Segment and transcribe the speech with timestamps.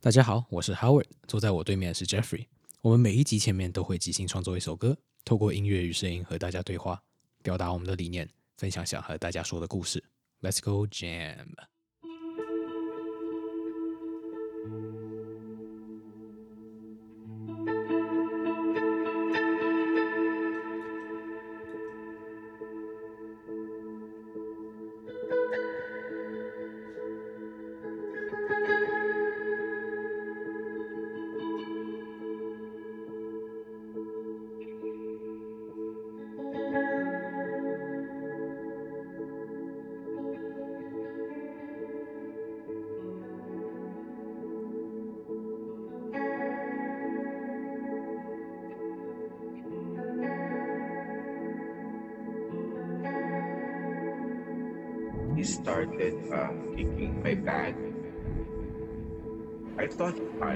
[0.00, 2.46] 大家好，我是 Howard，坐在我对面的是 Jeffrey。
[2.82, 7.02] 我们每一集前面都会即兴创作一首歌，透过音乐与声音和大家对话，
[7.42, 10.04] 表达我们的理念，分享想和大家说的故事。
[10.40, 11.48] Let's go jam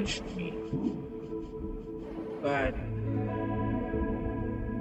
[0.02, 0.52] me,
[2.42, 2.74] but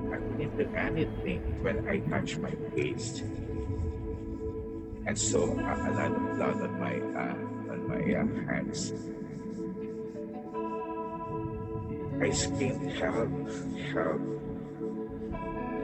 [0.09, 3.22] I couldn't do anything when I touched my face,
[5.05, 7.38] and so uh, a lot of blood on my uh,
[7.69, 8.94] on my uh, hands.
[12.22, 13.30] I screamed help,
[13.94, 14.22] help,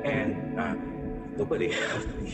[0.03, 0.75] and uh,
[1.37, 2.33] nobody helped me.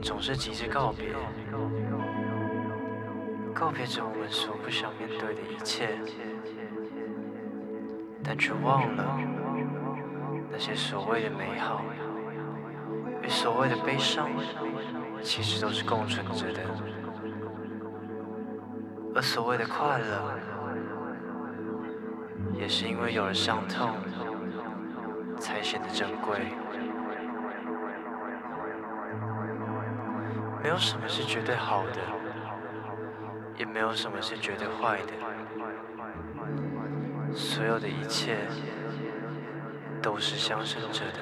[0.00, 1.14] 总是急着告别，
[3.54, 5.98] 告别着我们所不想面对的一切，
[8.22, 9.18] 但却忘了
[10.50, 11.82] 那些所谓的美好
[13.22, 14.28] 与所谓的悲伤，
[15.22, 16.62] 其实都是共存着的。
[19.14, 20.38] 而所谓的快乐，
[22.54, 23.90] 也是因为有了伤痛，
[25.38, 26.38] 才显得珍贵。
[30.68, 32.00] 没有什么是绝对好的，
[33.56, 35.14] 也没有什么是绝对坏的。
[37.34, 38.36] 所有的一切
[40.02, 41.20] 都是相生着的。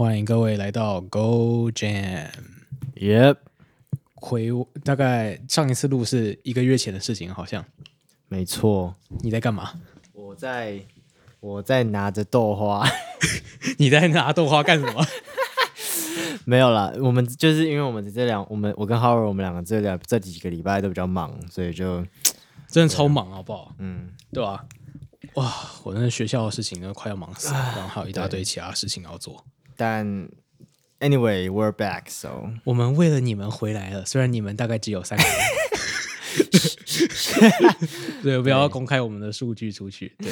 [0.00, 2.30] 欢迎各位来到 Go Jam。
[2.94, 3.36] Yep，
[4.14, 4.48] 回
[4.82, 7.62] 大概上一次录是一个月前的事情，好像。
[8.26, 8.96] 没错。
[9.18, 9.74] 你在干嘛？
[10.14, 10.80] 我在，
[11.40, 12.88] 我在拿着豆花。
[13.76, 15.04] 你在拿豆花干什么？
[16.46, 22.02] 没有啦，我们就是因为我们这两，我们我跟 Howard 我们两个这两这几个礼拜都比较忙，所以就
[22.68, 23.74] 真的超忙，好不好？
[23.76, 24.64] 嗯，对吧、啊？
[25.34, 29.44] 哇，我那学校的事情都快要忙死了，然后还有一大堆其他事情要做。
[29.80, 30.28] 但
[30.98, 34.04] anyway, we're back, so 我们为了你们回来了。
[34.04, 35.32] 虽然你们大概只有三个人，
[38.22, 40.14] 对，不要公开我们的数据出去。
[40.18, 40.30] 对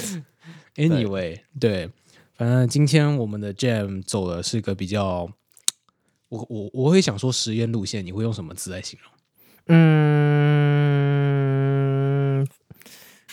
[0.87, 1.89] ，anyway，对，
[2.35, 5.31] 反正今天我们的 Jam 走的是个比较，
[6.29, 9.11] 我我我会想说实验路线，你会用什么词来形容？
[9.69, 9.77] 嗯，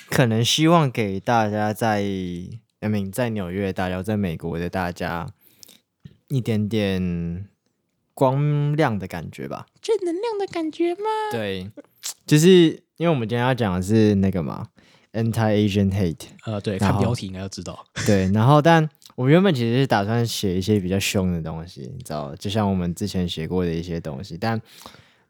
[0.09, 1.97] 可能希望给大家在
[2.79, 5.27] ，I mean, 在纽约大家，在美国的大家。
[6.27, 7.47] 一点点
[8.13, 11.01] 光亮的感觉吧，正能量的感觉吗？
[11.31, 11.69] 对，
[12.25, 14.67] 就是因为我们今天要讲的是那个嘛
[15.13, 16.27] ，anti-Asian hate。
[16.45, 17.85] 呃，对，看标题应该要知道。
[18.05, 24.59] 对，然后，但我原本其实是打算写一些比较凶的东西，你知道，就像我们之前写过的一些东西，但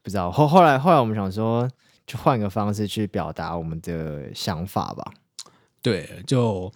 [0.01, 1.69] 不知道后后来后来我们想说，
[2.05, 5.11] 就换个方式去表达我们的想法吧。
[5.85, 6.71] 对，就。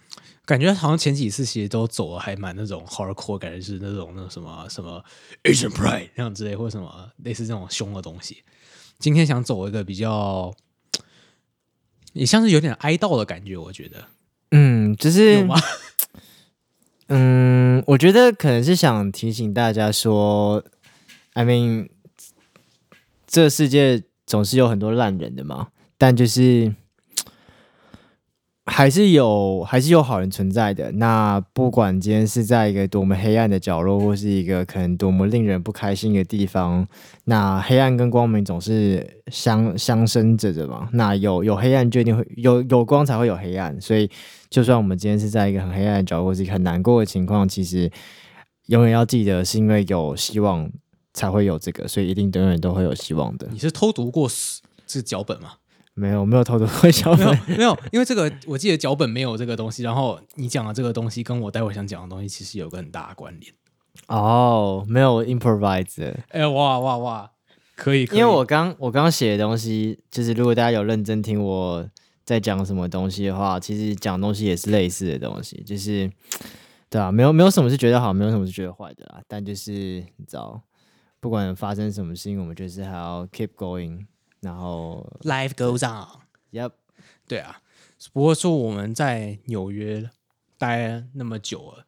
[0.46, 5.00] 感觉好像前几次其实都走的还蛮那种 hardcore，感觉是那种那种什么什么
[5.44, 8.42] Asian Pride 那样之类，或者什么类似这种凶的东西。
[8.98, 10.52] 今天想走一个比较，
[12.14, 14.06] 也像是有点哀悼的感觉，我觉得。
[14.50, 15.46] 嗯，就是？
[17.06, 20.64] 嗯，我觉得可能是想提醒大家说
[21.34, 21.90] ，I mean，
[23.24, 26.74] 这个世界总是有很多烂人的嘛，但就是。
[28.70, 30.92] 还是有，还是有好人存在的。
[30.92, 36.86] 那不管今天是在一个多么黑暗的角落，或是一个可能多么令人不开心的地方，
[37.24, 40.88] 那黑暗跟光明总是相相生着的嘛。
[40.92, 43.78] 那有有黑暗，就一定会有有光，才会有黑暗。
[43.80, 44.08] 所以，
[44.48, 47.90] 就算我们今天是在一个很黑暗的角落，或是一个很难过的情况，其实
[48.68, 50.70] 永远要记得，是因为有希望
[51.12, 53.48] 才会有这个，所以一定永远都会有希望的。
[53.50, 54.30] 你是偷读过
[54.86, 55.54] 这脚本吗？
[55.94, 59.82] 没有，没有偷偷会脚本，没有，因为这个我记得脚本没有这个东西。
[59.82, 63.52] 然后你讲的这个东西跟我待会想讲的东西其实有个很大的关联。
[64.06, 66.14] 哦，没有 improvise。
[66.28, 67.30] 哎，哇哇哇，
[67.76, 68.18] 可以，可以。
[68.18, 71.86] 因为我刚我刚写的东西，就是如果大家有认真听我
[72.24, 76.10] 在讲什么东西的话，其实讲的东西也是类似的东西，就是
[76.88, 79.20] 对啊，没有没有什么是觉得好，没有什么是觉得坏的啦。
[79.28, 79.72] 但就是
[80.16, 80.62] 你知道，
[81.20, 84.06] 不管发生什么事情，我们就是还要 keep going。
[84.40, 86.72] 然后，Life goes on，Yep，
[87.28, 87.60] 对啊。
[88.12, 90.08] 不过说我们在纽约
[90.56, 91.84] 待那么久了，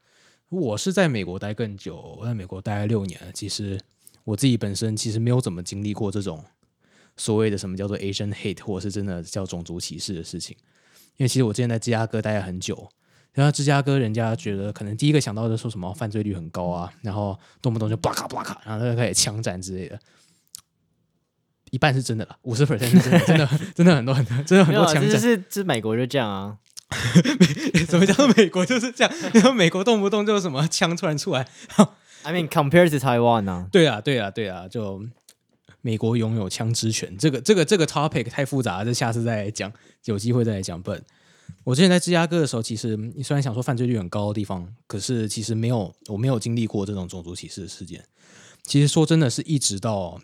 [0.50, 3.32] 我是在美国待更久，我在美国待了六年了。
[3.32, 3.81] 其实
[4.25, 6.44] 我自己本身其实没有怎么经历过这种
[7.16, 10.54] 所谓的什么叫做 Asian hate，或者是真的叫种族歧视的事情。
[11.16, 12.88] 因为其实我之前在芝加哥待了很久，
[13.32, 19.99] 然后芝加哥人家觉得可能第一个想到的说什么犯罪率很高啊，然后动不动就巴卡巴卡，然后就开始枪战之类的。
[21.72, 25.10] 一半是真的啦，五十 percent 是真的，真的 真的很多很多，真的很多枪战。
[25.10, 26.58] 这是这美国就这样啊？
[27.88, 28.14] 怎么讲？
[28.36, 29.12] 美国就是这样？
[29.32, 31.48] 然后美国动不动就什么枪突然出来。
[32.24, 33.69] I mean, compared to Taiwan 啊？
[33.72, 35.02] 对啊，对啊，对啊，就
[35.80, 39.72] 美国拥有枪支权，这个这个这个 topic 太复杂了，这下次再来讲，
[40.04, 40.84] 有机会再来讲。
[40.84, 41.00] But
[41.64, 48.04] 我之前在芝加哥的时候，其实你虽然想说犯罪率很高的地方，可是其实没有，我没有经历过这种种族歧视的事件。
[48.64, 50.20] 其实说真的是一直到。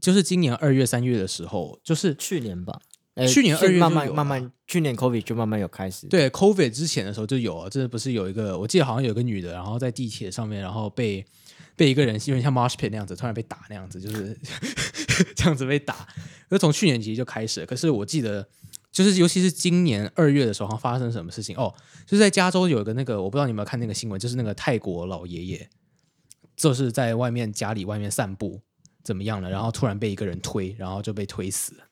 [0.00, 2.80] 就是今年二月、三月的时候，就是去年吧。
[3.26, 6.06] 去年二月慢慢慢慢，去年 COVID 就慢慢有开始。
[6.06, 7.68] 对，COVID 之前的时候就有啊。
[7.68, 11.26] 这不是有一个，我记得好像有一个女的，然后在地铁上面，然后被
[11.74, 14.38] 被一个人，因为像 Marsh Pit 那样子，突然被打那样子，就是
[15.34, 16.06] 这样子被打。
[16.48, 17.66] 就从去年其实就开始了。
[17.66, 18.48] 可是我记得，
[18.92, 21.74] 就是尤其是今年二月的时候，发生什么事情哦？
[22.06, 25.68] 就是在加州有一个那个，我不知道你有没有看那个新闻，就是那个泰国老爷爷，
[26.56, 28.60] 就是在外面家里外面散步。
[29.02, 29.50] 怎么样了？
[29.50, 31.84] 然后突然被一个人推，然后就被推死了。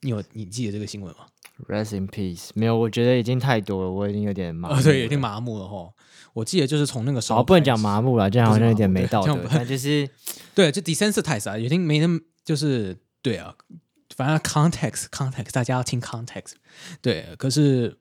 [0.00, 1.26] 你有你记得这个新闻吗
[1.68, 2.50] ？Rest in peace。
[2.54, 4.74] 没有，我觉得已经太多了，我已经有点麻木。
[4.74, 5.92] 哦，对，有点麻木了哈。
[6.32, 9.48] 我记得就是从那个时候，不能讲麻木了，这样好像有点没道德。
[9.50, 10.08] 但就是
[10.54, 13.54] 对，就 desensitize 啊，已经没那么就是对啊。
[14.16, 16.52] 反正 context context，大家要听 context。
[17.00, 17.98] 对，可是。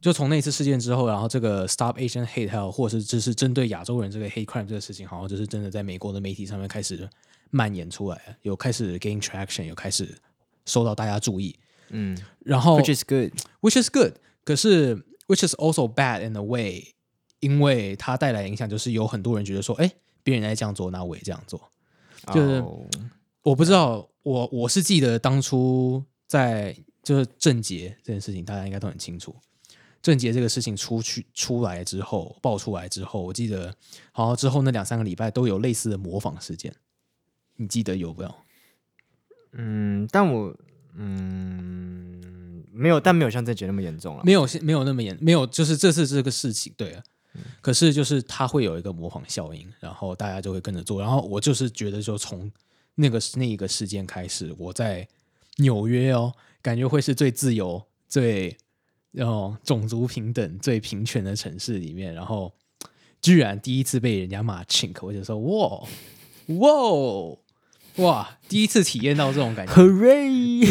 [0.00, 7.08] 就从那次事件之后，然后这个 Stop Asian Hate，还有或者是就是针对亚洲人这个 hate crime 这个事情，好像就是真的在美国的媒体上面开始
[7.50, 10.16] 蔓延出来，有开始 gain traction，有开始
[10.64, 11.58] 受到大家注意。
[11.90, 14.12] 嗯，然后 which is good，which is good，
[14.44, 14.96] 可是
[15.28, 16.94] which is also bad in a way，
[17.40, 19.90] 因为它带来影响就是有很多人觉得说，哎，
[20.22, 21.60] 别人在这样做，那我也这样做。
[22.34, 22.80] 就是、oh.
[23.42, 29.34] 我不知道，我我是记得当初在就是郑捷这件事情，大家应该都很清楚。
[30.06, 33.74] 郑捷这个事情出去出来之后，爆出来之后，我记得
[34.12, 36.72] 好像之后那两三个礼拜都有类似的模仿事件，
[37.56, 38.32] 你记得有没有？
[39.54, 40.56] 嗯，但我
[40.94, 46.96] 嗯没有，但没有像郑捷那么严重了，没有没有那么严，没有就是这次这个事情对
[47.60, 52.48] 可是就是他会有一个模仿效应，然后大家就会跟着做，然后我就是觉得就从
[52.94, 55.08] 那个那一个事件开始，我在
[55.56, 56.32] 纽约哦，
[56.62, 58.56] 感觉会是最自由最。
[59.16, 62.52] 然后种族平等最平权的城市里面，然后
[63.22, 65.80] 居然第一次被人家骂 chink，我就说哇
[66.58, 67.38] 哇
[67.96, 70.68] 哇，第一次体验到这种感觉，Hooray！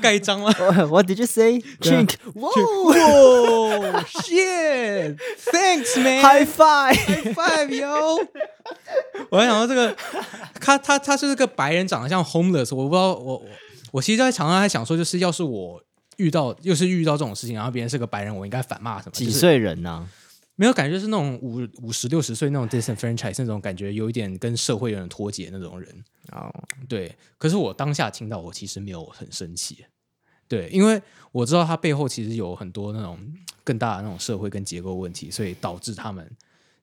[0.00, 0.52] 盖章吗？
[0.86, 1.58] What did you say?
[1.80, 2.14] Chink！
[2.34, 2.52] 哇
[4.04, 8.24] ，shit！Thanks man！High five！High five yo！
[9.30, 9.96] 我还想到这个，
[10.60, 13.44] 他他他是个白人，长得像 homeless，我不知道我我
[13.90, 15.82] 我其实在常常在想说，就是要是我。
[16.18, 19.12] 遇到又是遇到这种事情，然后别人是个白人，我应该反骂什么？
[19.12, 20.28] 几岁人呢、啊就是？
[20.56, 26.04] 没有感觉是那种五五十六十岁那种 disenfranchised 那种感觉，有一点跟社会有点脱节那种人。
[26.32, 26.52] 哦，
[26.88, 27.16] 对。
[27.38, 29.84] 可是我当下听到，我其实没有很生气。
[30.48, 33.16] 对，因为我知道他背后其实有很多那种
[33.62, 36.28] 更大的那种社会跟结构问题，所以导致他们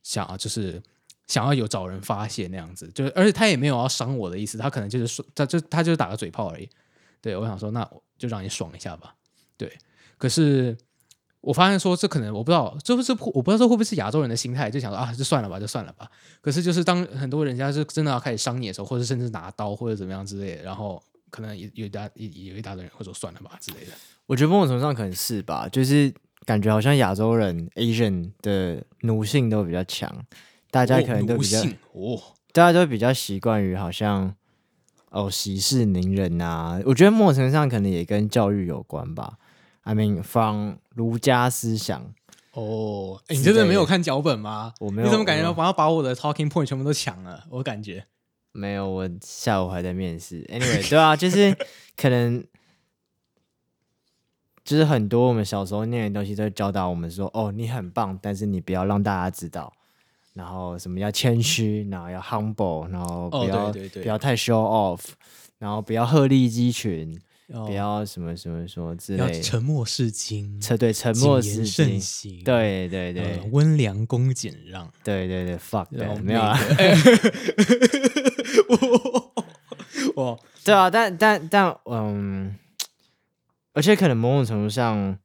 [0.04, 0.82] 想要就是
[1.28, 2.90] 想要有找人发泄那样子。
[2.94, 6.70] 就是而且他也没有要伤我的意思，他可能就是说他就他就是打个嘴炮而已。
[7.20, 9.15] 对，我想说，那我就让你爽一下吧。
[9.58, 9.72] 对，
[10.18, 10.78] 可是
[11.42, 16.10] 我发现说这可能我不知道，这不是我不知道这会不会是亚洲人的心态，就想说啊，就算了吧，就算了吧。
[16.42, 23.92] 可是就是当很多人家是真的要开始伤你的时候，或者甚至拿刀或者怎么样之类的，然后可能有有一大有有一大堆人会说算了吧之类的。
[24.26, 26.12] 我觉得某种程度上可能是吧，就是
[26.46, 30.26] 感觉好像亚洲人 Asian 的奴性都比较强，
[30.72, 31.60] 大家可能都比较
[31.94, 32.20] 哦，
[32.52, 34.34] 大家都比较习惯于好像
[35.12, 36.82] 哦息事宁人啊。
[36.86, 39.38] 我觉得某种程度上可能也跟教育有关吧。
[39.86, 42.14] I mean from 儒家思想
[42.52, 44.74] 哦，欸、你真的没有看脚本吗？
[44.82, 47.46] 我没有，你怎么感觉我要把我的 talking point 全部都抢了？
[47.50, 48.06] 我感觉
[48.52, 50.44] 没有，我下午还在面试。
[50.48, 51.58] Anyway，对啊，就是
[51.96, 52.44] 可能。
[54.64, 59.72] 就是很多我们小时候念的东西都教导我们说，哦，你很棒，但是你不要让大家知道。
[60.34, 65.02] 然后什么要谦虚，然后要 humble，然后不要、不要太 show off，
[65.60, 67.16] 然后不要鹤立鸡群，
[67.54, 69.42] 哦、不要什么什么什么之类。
[69.42, 72.00] 沉默是金，对，沉默是金。
[72.44, 74.92] 对对对，温良恭俭让。
[75.04, 76.58] 对对对，fuck，对，没有啊。
[80.16, 82.56] 我，对啊，但但但，嗯。
[83.74, 85.20] 而且可能某种程度上，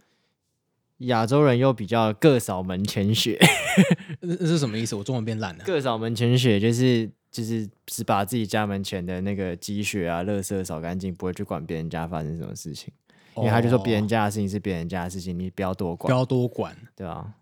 [0.98, 3.38] 亚洲人又比较各扫门前雪，
[4.20, 4.96] 那是什么意思？
[4.96, 5.62] 我中文变烂了。
[5.64, 12.92] 各扫门前雪就是就是只把自己家门前的那个积雪啊、垃圾扫干净，不会去管别人家发生什么事情，
[13.36, 17.34] 因为他就说别人家的事情是别人家的事情，你不要多管，不要多管，对啊？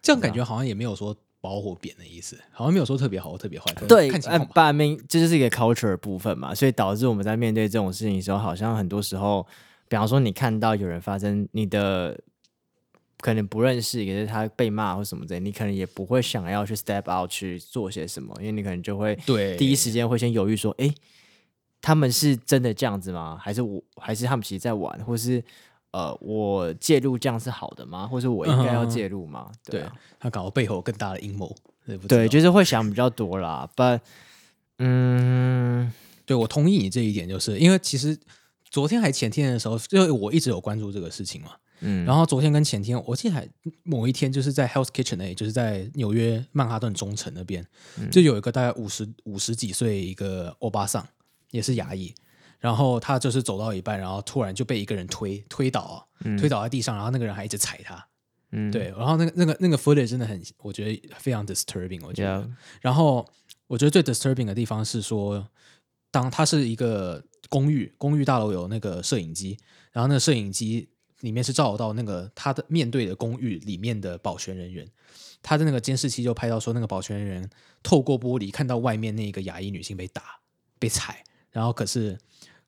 [0.00, 3.72] 这样感觉好像也没有说褒或贬的意思，好像没有说特别好或特别坏。
[3.88, 9.46] 对，呃，摆明这就是一个 culture 的部分嘛，所以导致我们在面对这种事情的时候，好像很多时候。
[9.88, 12.18] 比方说，你看到有人发生，你的
[13.22, 20.92] 可能不认识，也是他被骂或什么的，你可能也不会想要去 step out 去做些什么，因为你可能就会对第一时间会先犹豫说，哎，
[21.80, 23.38] 他们是真的这样子吗？
[23.40, 25.42] 还是我，还是他们其实在玩，或是
[25.92, 28.06] 呃，我介入这样是好的吗？
[28.06, 29.46] 或是我应该要介入吗？
[29.50, 29.84] 嗯、对，
[30.18, 31.54] 他搞背后更大的阴谋，
[32.08, 33.70] 对，就是会想比较多啦。
[33.74, 34.00] But，
[34.78, 35.92] 嗯，
[36.26, 38.18] 对，我同意你这一点，就是因为其实。
[38.72, 41.50] 昨天还前天的时候，因为我一直有关注这个事情嘛，
[41.84, 43.48] 嗯，然后昨天跟前天，我记得还
[43.82, 47.66] 某一天就是在 Hell's Kitchen 那里，就是在纽约曼哈顿中城那边，
[47.98, 51.06] 嗯、就有一个大概五十五十几岁一个欧巴桑，
[51.50, 52.14] 也是牙医，
[52.60, 58.06] 然后他就是走到一半，然后突然就被一个人推推倒，嗯、推倒在地上，然后那个人还一直踩他，
[58.52, 62.48] 嗯，对，然后那个那个那个 footage 真的很，我觉得非常 disturbing，我觉得.
[62.80, 63.28] 然后
[63.66, 65.48] 我觉得最 disturbing 的地方是说，
[66.10, 67.24] 当他是一个。
[67.48, 69.58] 公寓公寓大楼有那个摄影机，
[69.90, 70.88] 然后那个摄影机
[71.22, 74.86] 里面是照到那个他的面对的公寓里面的保全人员，
[75.42, 77.50] 他的那个监视器就拍到说那个保全人员
[77.82, 80.38] 透过玻璃看到外面那一个亚裔女性被打
[80.78, 82.16] 被踩，然后可是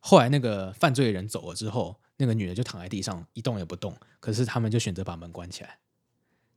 [0.01, 5.79] 后来那个犯罪人走了之后，那个女的就躺在地上一动也不动，可是他们就选择把门关起来，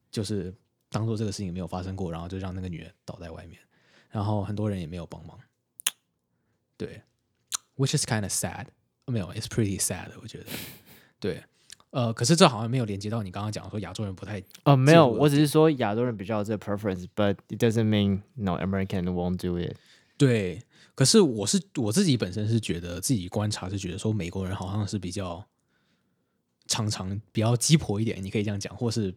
[0.10, 0.54] 就是
[0.90, 3.60] 当做这个事情没有发生过，然后就让那个女的倒在外面，
[4.10, 5.38] 然后很多人也没有帮忙，
[6.78, 7.02] 对。
[7.78, 8.66] Which is kind of sad，
[9.06, 10.46] 没有，it's pretty sad，我觉得，
[11.20, 11.44] 对，
[11.98, 19.76] 呃，可是这好像没有连接到你刚刚讲说亚洲人不太，哦，没有，我只是说亚洲人比较有这个 preference，but it doesn't mean no American won't do it。
[20.16, 20.62] 对，
[20.94, 25.44] 可是我是我自己本身是觉得自己观察是觉得说美国人好像是比较
[26.68, 29.12] 常常比较鸡婆一点，你可以这样讲，或是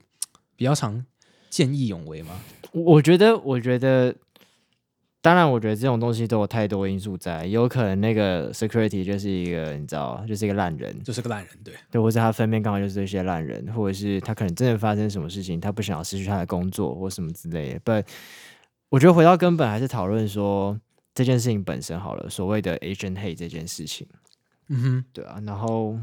[0.57, 1.05] 比较常
[1.51, 2.41] 见义勇为吗？
[2.73, 4.17] 我觉得，我觉得。
[5.23, 17.81] 当然，我觉得这种东西都有太多因素在，有可能那个 security 就是一个你知道，就是一个烂人，就是个烂人，对，对，或者他分辨刚好就是这些烂人，或者是他可能真的发生什么事情，他不想要失去他的工作或什么之类的。
[17.81, 18.07] But
[18.89, 20.81] 我觉得回到根本还是讨论说
[21.15, 24.07] 这件事情本身好了，所谓的 agent hate 这件事情，
[24.69, 25.99] 嗯哼，对啊，然后。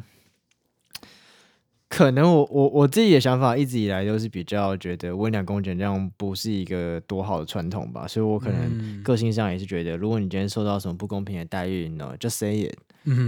[1.90, 12.78] 可能我我我自己的想法一直以来都是比较觉得温良恭俭这样不是一个多好的传统吧，所以我可能个性上也是觉得，如果你今天受到什么不公平的待遇呢，just say it，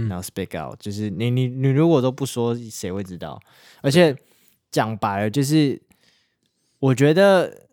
[0.08, 3.40] 然后 speak out，就是你你你如果都不说，谁会知道？
[3.80, 4.14] 而且
[4.70, 5.80] 讲白了，就是
[6.78, 7.69] 我觉得。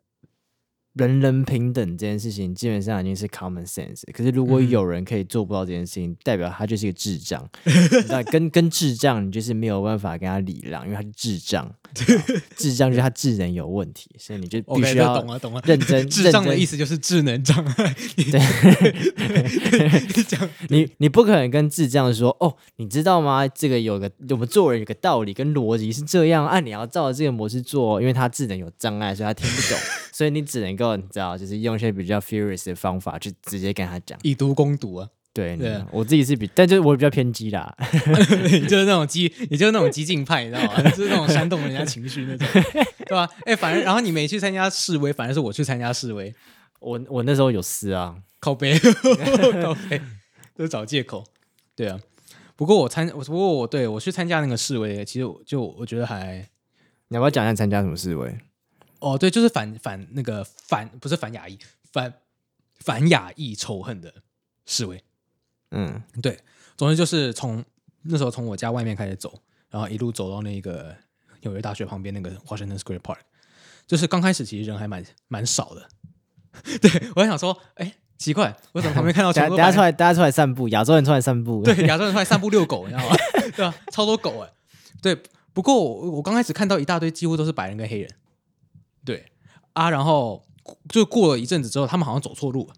[0.97, 7.47] 人人平等这件事情基本上已经是 common sense，可是如果有人可以做不到这件事情，嗯、代表他就是一个智障。
[8.09, 11.73] 那跟跟智障，你就是没有办法跟他理让，因为他是智障。
[12.55, 15.17] 智障就是他智能有问题，所以你就必须要。
[15.17, 16.07] 懂了懂了，认真。
[16.09, 17.95] 智障的意思就是智能障碍。
[18.15, 18.39] 对，
[20.69, 23.47] 你你不可能跟智障说哦，你知道吗？
[23.47, 29.77] 这个有个我们做人有个道理跟逻辑是这样，按、啊、你要照这个模式做，因为他智能有障碍，所以他听不懂，
[30.17, 35.07] 所以你只能够你知道，就是用一些比较 furious 的方法去直接跟他讲，以毒攻毒啊。
[35.31, 37.71] 对，对啊我自己是比，但就是我比较偏激啦。
[38.51, 40.81] 你就是那种激，你就是那种激进派，你知道吗？
[40.89, 42.47] 就是那种煽动人家情绪那种，
[43.05, 43.29] 对吧？
[43.45, 46.33] 哎，反正然后你没去参加示威，反而是我去参加示威。
[46.79, 48.75] 我我那时候有事啊，靠背，
[49.61, 50.01] 靠背，
[50.55, 51.23] 都是找借口。
[51.75, 51.99] 对啊，
[52.55, 56.49] 不过我参，不过我对我去参加那个示威，其实就我觉得还，
[57.09, 58.35] 你要不要讲一下参加什么示威？
[58.99, 61.57] 哦，对，就是反反那个反，不是反亚裔，
[61.91, 62.13] 反
[62.79, 64.13] 反亚裔仇恨的
[64.65, 65.03] 示威。
[65.71, 66.39] 嗯，对，
[66.75, 67.63] 总之就是从
[68.03, 70.95] 那时候从我家外面开始走，然后一路走到那个
[71.41, 73.17] 纽约大学旁边那个 Washington Square Park，
[73.85, 75.89] 就是刚开始其实人还蛮蛮少的。
[76.81, 83.15] 对我还想说，哎，奇怪，我怎么旁边看到 大家出来，大家出来散步，亚洲人出来散步，对，亚洲人出来散步遛狗，你知道吗？
[83.55, 83.75] 对吧？
[83.91, 84.49] 超多狗哎。
[85.01, 85.15] 对，
[85.53, 88.09] 不过我我刚开始看到一大堆，几乎都是白人跟黑人。
[89.07, 89.25] 对
[89.71, 90.43] 啊，然后
[90.89, 92.73] 就过了一阵子之后，他们好像走错路了。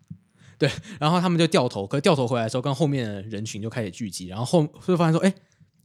[0.59, 0.69] 对，
[0.99, 5.33] 然后他们就掉头，可是掉头回来的时候，跟后面的人群就开始聚集，然后后就发现说，哎，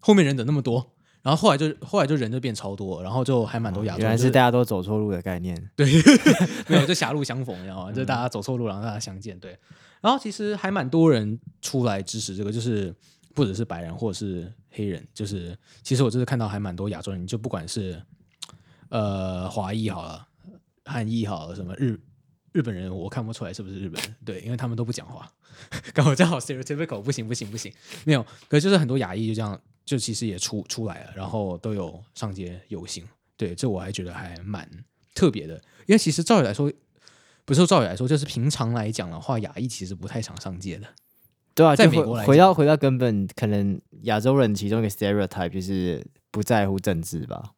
[0.00, 0.92] 后面人怎么那么多？
[1.22, 4.02] 然后后来就后来就人就变超多，然后就还蛮多亚洲人。
[4.02, 5.56] 原来是大家都走错路的概念。
[5.74, 5.90] 对，
[6.68, 7.92] 没有就狭路相逢，你知道吗？
[7.92, 9.38] 就大家走错路，然后大家相见。
[9.38, 9.58] 对，
[10.02, 12.94] 然后其实还蛮多人出来支持这个，就是
[13.32, 18.02] 不只是白人或者是黑人，就是其实我就是看到还蛮多亚洲人，就不管是
[18.90, 20.26] 呃华裔好了，
[20.84, 21.98] 汉裔好了，什么日。
[22.52, 25.28] 日本人我看不出来是不是日本人，对，因为他们都不讲话。
[25.92, 27.72] 刚好正好 stereotypical，不行不行不行，
[28.04, 28.24] 没有。
[28.46, 33.04] 可是就是很多亚裔就这样，就其实也出出来了，然后都有上街游行。
[33.36, 34.68] 对，这我还觉得还蛮
[35.14, 35.54] 特别的。
[35.86, 36.72] 因为其实照理来说，
[37.44, 40.86] 不是照理来说，就是平常来讲的话，亚裔其实不太常上街的。
[41.56, 47.50] 对啊，在美国来回到回到根本，可能亚洲人其中一个 stereotype 就是不在乎政治吧。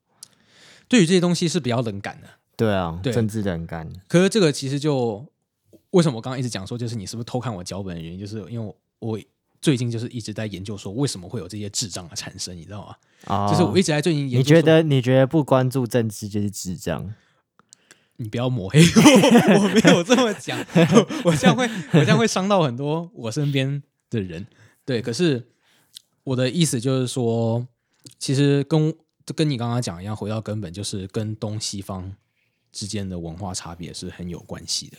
[0.88, 2.28] 对于这些东西是比较冷感的。
[2.56, 3.86] 对啊，对政治冷感。
[4.08, 5.24] 可是这个其实就
[5.90, 8.76] 为什么我刚刚一直讲说，就是你是不是偷看我脚本的原因，就是因为我，
[9.10, 9.20] 我
[9.60, 12.96] 最近就是一直在研究说，为什么会有这些智障的产生，你知道吗？
[13.26, 14.38] 哦，就是我一直在最近研究。
[14.38, 17.12] 你觉得你觉得不关注政治就是智障？
[18.16, 24.46] 你不要抹黑我，我没有这么讲，我， 我这样会我这样会伤到很多我身边的人。
[24.86, 25.46] 对，可是
[26.24, 27.66] 我的意思就是说，
[28.18, 28.94] 其实跟。
[29.26, 32.14] 就跟你刚刚讲一样，回到根本就是跟东西方
[32.76, 34.98] 之间的文化差别是很有关系的。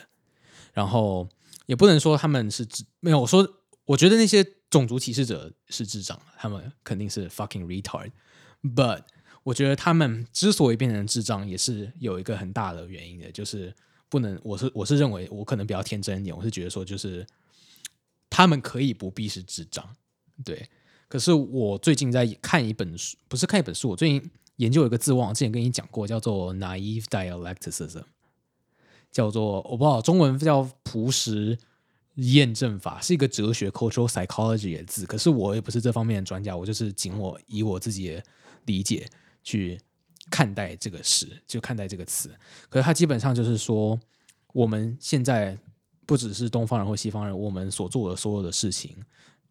[0.73, 1.29] 然后
[1.67, 3.47] 也不能说他们是智，没有我说，
[3.85, 8.11] 我觉得那些种族歧视者是智障，他们肯定是 fucking retard。
[8.63, 9.03] But
[9.43, 13.73] 我觉得他们之所以变成智障，也是有一个很大的原因的，就是
[14.09, 17.25] 不能，我是我是认为我可能比较天真一点，我是觉得说就是
[18.29, 19.95] 他们可以不必是智障，
[20.43, 20.67] 对。
[21.07, 28.03] 可是我最近在看一本书，不是看一本书，我最近研究一个字，我之前跟你讲过，叫做 naive dialecticism，
[29.11, 31.57] 叫做我不知道中文叫朴实
[32.15, 35.05] 验证法，是一个哲学 cultural psychology 的字。
[35.05, 38.23] 可是我也不是这方面的专家，我就是仅我以我自己的
[38.65, 39.07] 理解
[39.43, 39.79] 去
[40.29, 42.29] 看待这个事，就看待这个词。
[42.69, 43.99] 可是它基本上就是说，
[44.53, 45.57] 我们现在
[46.07, 48.95] 不只是东方人或西方人，我们所做的所有的事情。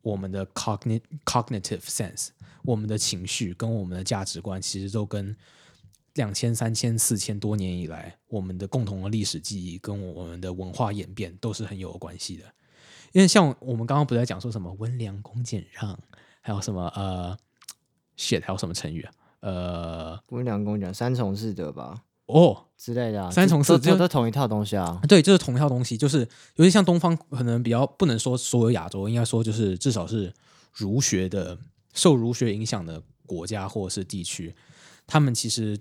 [0.07, 2.29] 我们的 cognitive cognitive sense，
[2.62, 5.37] 我们的情绪跟我们的价值观，其实都跟
[6.14, 12.45] 两千、三千、四千多年以来我们的共同的历史记忆跟我们的文化演变都是很有关系的。
[13.11, 15.99] 因为像我们刚刚不在讲说什么温良恭俭让，
[16.40, 17.37] 还有什么呃
[18.16, 19.12] shit，还有什么成语啊？
[19.40, 22.05] 呃，温良恭俭，三从四德吧。
[22.27, 25.01] 哦之类的啊，三重四德都同一套东西啊。
[25.09, 30.33] 对，就是同一套东西，就是尤其像东方，可能比较不能说所有亚洲，应该说就是至少是
[30.73, 31.57] 儒学的
[31.95, 34.55] 受儒学影响的国家或者是地区，
[35.07, 35.79] 他们其实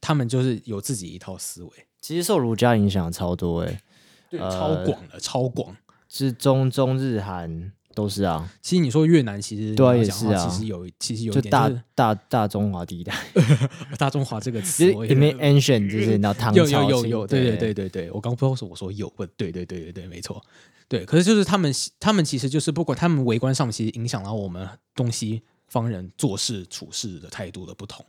[0.00, 1.70] 他们就是有自己一套思维。
[2.00, 3.82] 其实受儒家影响超多哎、欸，
[4.30, 5.76] 对，超广的，呃、超广，
[6.08, 7.72] 是中中日韩。
[7.94, 13.14] 都是啊，其实你说越南，其实对也是啊，其实有其实有点大大大中华地带，
[13.98, 19.24] 大中华这个词，里面 ancient 就是那唐朝，有有有，对对对对对，我刚不知道是我说有不？
[19.26, 20.42] 对对对对对，没错，
[20.88, 28.04] 对，可是就是他们他们其实就是不管他们围观上其实影响到我们东西方人做事处事的态度的不同，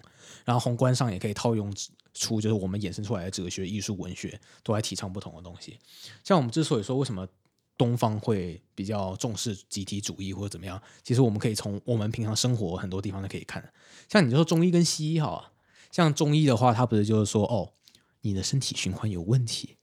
[0.45, 1.73] 然后宏观上也可以套用
[2.13, 5.77] 出就是我们衍生出来的哲学、艺术、文学都在提倡不同的东西，
[6.23, 7.27] 像我们之所以说为什么。
[7.83, 10.81] 东方会比较重视集体主义或者怎么样？
[11.03, 13.61] 其实我们可以从我们平常生活很多地方都可以看。
[14.07, 15.51] 像你说中医跟西医哈，
[15.91, 17.73] 像中医的话，它不是就是说哦，
[18.21, 19.75] 你的身体循环有问题，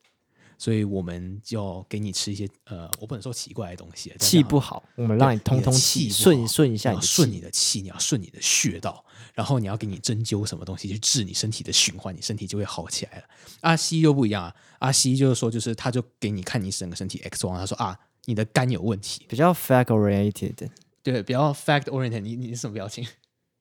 [0.60, 13.24] 所以我们就要给你吃一些呃，我不能说奇怪的东西，气不好，我们让你通通气，顺顺一下，顺你的气，你要顺你的穴道，然后你要给你针灸什么东西去治你身体的循环，你身体就会好起来了。
[13.62, 20.68] 阿，西医又不一样啊，阿，西就是说，就是他就给你看你整个身体 X 光，他说啊，你的肝有问题，比较 fact oriented。
[21.02, 22.20] 对，比较 fact oriented。
[22.20, 23.02] 你你是什么表情？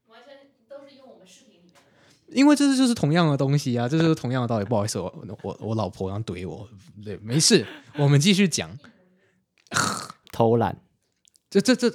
[0.09, 0.35] 完全
[0.67, 1.79] 都是用我们视频里面的。
[2.31, 4.65] 因为这是就是同样的东西啊，这是同样的道理。
[4.65, 5.13] 不好意思，我
[5.43, 6.67] 我我老婆要怼我，
[7.03, 7.65] 对，没事，
[7.97, 8.77] 我们继续讲。
[10.31, 10.81] 偷懒，
[11.49, 11.89] 这这这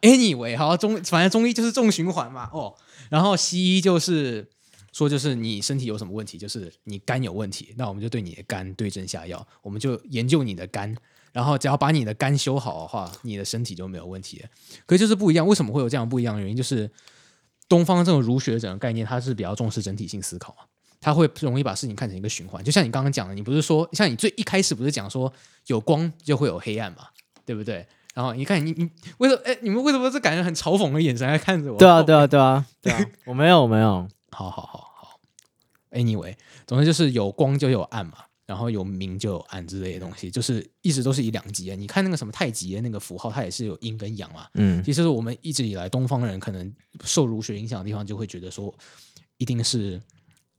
[0.00, 2.74] ，anyway，好，中反正中医就是重循环嘛，哦，
[3.10, 4.48] 然后西医就是
[4.92, 10.96] 说就是你身体有什么问题，就是你肝有问题，那我们就对你的肝对症下药，我们就研究你的肝，
[11.32, 14.48] 然后只要把你的肝修好的话，你的身体就没有问题了。
[14.86, 16.56] 可是就是不一样，为什么会有这样不一样的原因？
[16.56, 16.90] 就是
[17.72, 20.64] 东方这种儒学的整个概念，它是比较重视整体性思考嘛，
[21.00, 22.62] 它会容易把事情看成一个循环。
[22.62, 25.32] 就像你刚刚讲的，你不是说像你最一开始不是讲说
[25.68, 27.06] 有光就会有黑暗嘛？
[27.46, 27.86] 对不对？
[28.12, 29.56] 然后你看你你为什么哎？
[29.62, 31.78] 你们为什么是感觉很嘲讽的眼神在看着我？
[31.78, 33.00] 对啊对啊对啊对啊！
[33.24, 34.06] 我没有我没有。
[34.30, 35.20] 好好好好。
[35.92, 36.34] Anyway，
[36.66, 41.74] 总之就是有光就有暗嘛，然后有明就有暗之类的东西，就是一直都是以两极啊。
[41.74, 44.46] 你看那个什么太极的那个符号，它也是有阴跟阳嘛。
[44.54, 46.72] 嗯，其实我们一直以来东方人可能
[47.04, 48.74] 受儒学影响的地方，就会觉得说
[49.38, 50.00] 一定是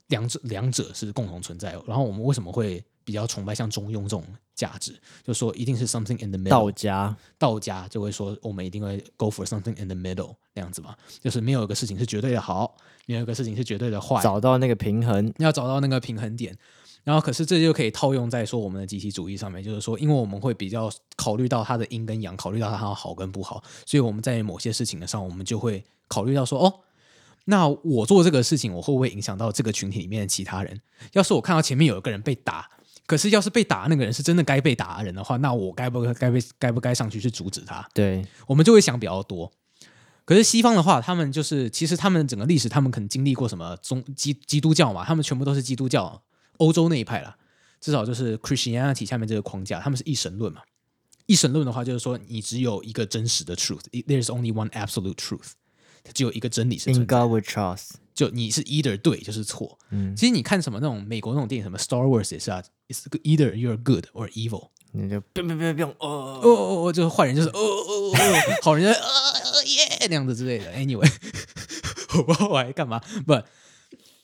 [0.07, 1.71] 两者两者是共同存在。
[1.85, 2.83] 然后我们为什么会？
[3.05, 4.23] 比较崇拜像中庸这种
[4.55, 6.49] 价值，就说一定是 something in the middle。
[6.49, 16.57] 道家，道家就会说我们一定会 go for something in the middle 那样子嘛，就是没有一个事情是绝对的好，没有一个事情是绝对的坏，找到那个平衡，要找到那个平衡点。
[17.03, 26.73] 然后，可是这就可以套用在说我们的集体主义上面，就是说，因为我们会比较考虑到它的阴跟阳，考虑到它的好跟不好，所以我们在某些事情的上，我们就会考虑到说，哦。
[27.45, 30.79] 那我做这个事情，我会不会影响到这个群体里面的其他人？
[31.11, 32.69] 要是我看到前面有一个人被打，
[33.05, 37.85] 可是要是被打的那个人是真的该被打的人的话，那我该不该该被该不该上去去阻止他？
[37.93, 39.51] 对，我们就会想比较多。
[40.23, 46.21] 可是西方的话，他们就是其实他们整个历史，他们可能经历过什么宗基基督教嘛，他们全部都是基督教，
[46.57, 47.35] 欧洲那一派啦，
[47.79, 50.61] 至少就是 Christianity 下面这个框架，他们是一神论嘛。
[51.25, 55.51] 一神论的话，就是说你只有一个真实的 truth，there is only one absolute truth。
[56.03, 59.79] 它只有一个真理是存在 In God we trust，就你是 either 对就是错。
[59.89, 64.71] 嗯，其实你看什么那种美国那种电影，什么 Star Wars 也是啊，It's either you're good or evil。
[64.91, 68.17] 你就别别别别哦哦哦哦，就是坏人就是哦哦哦，
[68.61, 70.73] 好人就是呃耶那样子之类的。
[70.73, 71.09] Anyway，
[72.17, 72.99] 我不知道我还干嘛？
[73.25, 73.33] 不，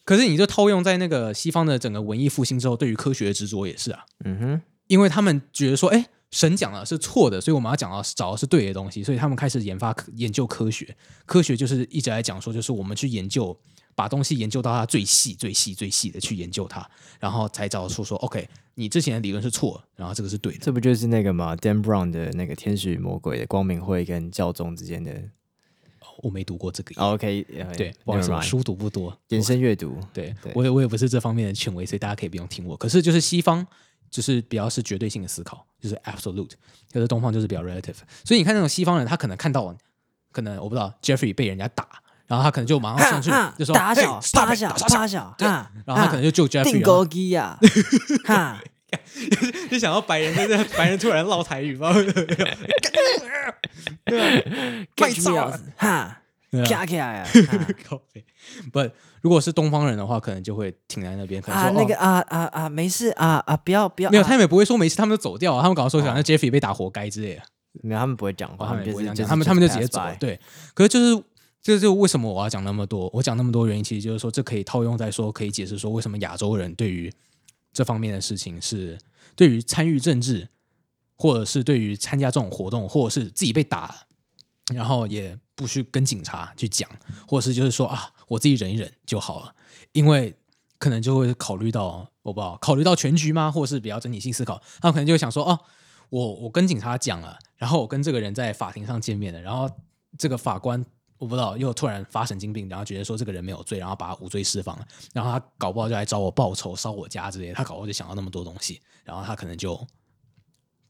[0.10, 4.04] 可是你就套用在那个西方的整个文艺复兴之后，对于科学的执着也是啊。
[4.26, 6.08] 嗯哼，因为他们觉得说，哎。
[6.32, 10.96] 神讲的是错的，所以我们要讲到找的是对的东西，所以他们开始研发研究科学。
[11.26, 13.60] 科学就是一直来讲说，就是我们去研究，
[13.96, 16.88] 把东西研究到它最细、最细、最细的去研究它，
[17.20, 20.60] 然后才找出说，OK，你之前的理论是错，然后这个是对的。
[20.62, 25.12] 这不就是那个吗？Dan Brown 的那个《天使与魔鬼》的光明会跟教宗之间的？
[26.24, 27.02] 我没读过这个。
[27.02, 29.98] Oh, OK，对，不好意思，我书读不多，延伸阅读。
[30.14, 32.78] 对，我也我也不是这方面的权威，所以大家可以不用听我。
[32.78, 33.66] 可是就是西方。
[34.12, 36.50] 就是比较是绝对性的思考，就是 absolute，
[36.92, 37.98] 可是东方就是比较 relative。
[38.24, 39.72] 所以你看那种西方人，他可能看到，
[40.32, 41.88] 可能我不知道 Jeffrey 被人家打，
[42.26, 46.72] 然后他可能就马上上去就说打小打小打小，对，然后他可能就救 Jeffrey。
[46.72, 47.60] 定钩机呀，
[48.26, 48.60] 哈，
[49.70, 52.14] 就想到白人在这，白人突然唠台语，不知道
[54.06, 54.26] 对
[54.96, 55.60] 吧？
[55.78, 56.16] 哈。
[56.68, 57.28] 啪起来啊！
[58.74, 58.80] 不，
[59.22, 61.40] 如果是东方人的话，可能就会停在那边。
[61.40, 64.10] 可能啊，那个啊啊啊，没事啊啊，不要不要。
[64.10, 65.62] 没有，他们也不会说没事，他们就走掉。
[65.62, 67.42] 他们刚刚说想让 Jeffrey 被打活该之类的。
[67.84, 70.02] 没有，他们不会讲话，他们不会讲，他们他们就直接走。
[70.20, 70.40] 对，
[70.74, 71.24] 可是就是
[71.62, 73.08] 就是就为什么我要讲那么多？
[73.14, 77.14] 我讲那么多原因，其实就是说这可以套用在说，可以解释说为什么亚洲人对于
[77.72, 78.98] 这方面的事情是
[79.36, 80.50] 对于参与政治，
[81.16, 84.08] 或者是对于参加这种活动，或者是自己被打，
[84.74, 85.38] 然后也。
[85.60, 86.90] 不去跟警察去讲，
[87.28, 89.54] 或者是就是说啊，我自己忍一忍就好了，
[89.92, 90.34] 因为
[90.78, 93.52] 可能就会考虑到我不知道，考虑到全局吗？
[93.52, 95.60] 或者是比较整体性思考，他可能就会想说，哦、
[96.12, 99.70] 我我跟警察讲了，然后我跟这个人在法庭上见面了，然后
[100.18, 100.86] 这个法官
[101.20, 109.80] 我不知道又突然发神经病，然后觉得说这个人没有罪，然后把他无罪释放了，然后他搞不好就来找我报仇，烧我家之类的，他搞不好就想到那么多东西，然后他可能就。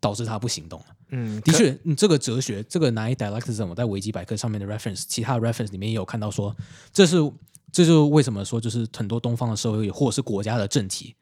[0.01, 0.85] 导致他不行动了。
[1.09, 6.55] 嗯，的确，你这个哲学，这个 dialectism，我在维基百科上面的 reference，其他的 reference 里面也有看到说，
[6.93, 7.17] 这是
[7.69, 11.17] 这就是为什么说，就是很多东方的社会或者是国家的政体，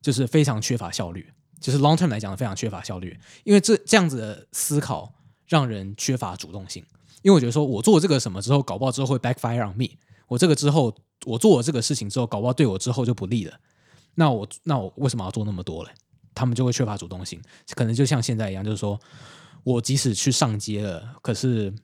[0.00, 1.30] 就是非常缺乏效率，
[1.60, 5.12] 就是 long term 来讲非常缺乏效率，因为这这样子的思考
[5.46, 6.82] 让人缺乏主动性。
[7.26, 9.88] 因为我觉得说我做这个什么之后，搞不好之后会 backfire on me。
[10.28, 13.52] 我这个之后，我做了这个事情之后，搞不好对我之后就不利了。
[14.14, 15.90] 那我那我为什么要做那么多嘞？
[16.36, 17.42] 他们就会缺乏主动性，
[17.74, 18.96] 可能就像现在一样，就是说
[19.64, 21.74] 我即使去上街了，可是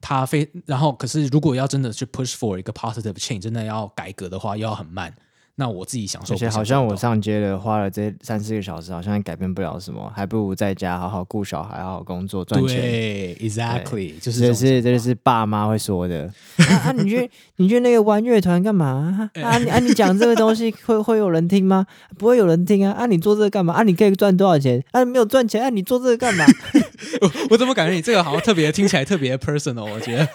[0.00, 5.12] 他非然后，可是如果要真的去 push for 一个 positive change，真的要改革的话，又要很慢。
[5.56, 12.80] 那我自己享受而且好像我上街了，花了这三四个小时，好像也改变不了什么，还不如在家好好顾小孩，好好工作赚钱。
[12.80, 16.92] 对，exactly，对就是这是这就是爸妈会说的啊啊！
[16.92, 19.42] 你去你去那个玩乐团干嘛啊？
[19.44, 21.86] 啊你啊你讲这个东西会会有人听吗？
[22.18, 22.92] 不会有人听啊！
[22.92, 23.74] 啊你做这个干嘛？
[23.74, 24.82] 啊你可以赚多少钱？
[24.90, 26.44] 啊没有赚钱啊你做这个干嘛？
[27.22, 29.88] 我我怎么感觉你这个好像特别听起来特别 personal？
[29.88, 30.28] 我觉得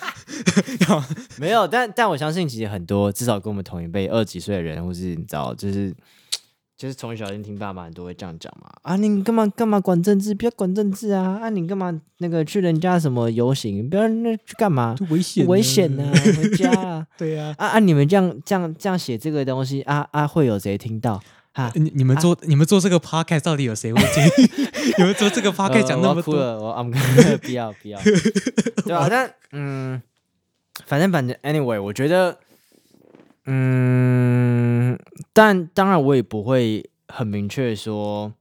[1.38, 5.09] 没有，但但我相信其实很多至少跟我们同一辈二十几岁的人，或是。
[5.16, 5.94] 你知道，就是
[6.78, 8.70] 就是从小就听爸妈都会这样讲嘛。
[8.84, 10.34] 啊，你干嘛干嘛管政治？
[10.34, 11.38] 不要管政治啊！
[11.42, 13.90] 啊，你干嘛那个去人家什么游行？
[13.90, 14.96] 不要那去干嘛？
[15.10, 16.10] 危险危险呐！
[16.14, 17.08] 回家啊！
[17.18, 17.54] 对呀。
[17.58, 17.80] 啊啊！
[17.80, 21.22] 你们这样这样这样写这个东西啊啊，会有谁听到？
[21.52, 24.48] 啊，你你们做你们做这个 podcast 到底有谁会听？
[25.00, 26.92] 你们做这个 podcast 讲那么多，我 I'm
[27.44, 29.08] 不要不要，对吧？
[29.10, 30.02] 但嗯，
[30.86, 32.40] 反正反正 anyway，我觉得。
[33.52, 34.96] 嗯，
[35.34, 38.32] 但当然我也不会很明确说，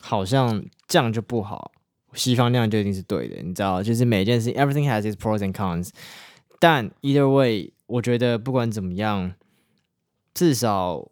[0.00, 1.70] 好像这样就不好，
[2.14, 3.80] 西方那样就一定是对的，你知道？
[3.80, 5.90] 就是每件事，everything has its pros and cons。
[6.58, 9.34] 但 either way，我觉得不管怎么样，
[10.34, 11.08] 至少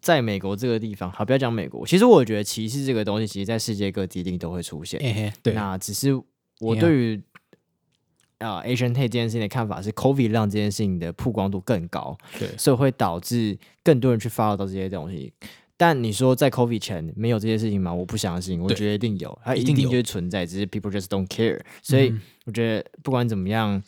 [0.00, 4.98] 在美国这个地方，好，不要讲美国，其实我觉得歧视这个东西，其实在世界各地一定都会出现。
[5.00, 6.14] 欸、对，那只是
[6.60, 7.22] 我对于。
[8.40, 15.30] 啊、uh,，Asian hate 这件事情的看法是，COVID 让这件事情的曝光度更高，对，所以会导致更多人去 follow 到这些东西。
[15.76, 17.92] 但你说在 COVID 前没有这些事情吗？
[17.92, 21.60] 我不相信，我觉得一定有，它一定就是存在，只是 people just don't care。
[21.82, 22.14] 所以
[22.46, 23.82] 我觉得不管怎么样，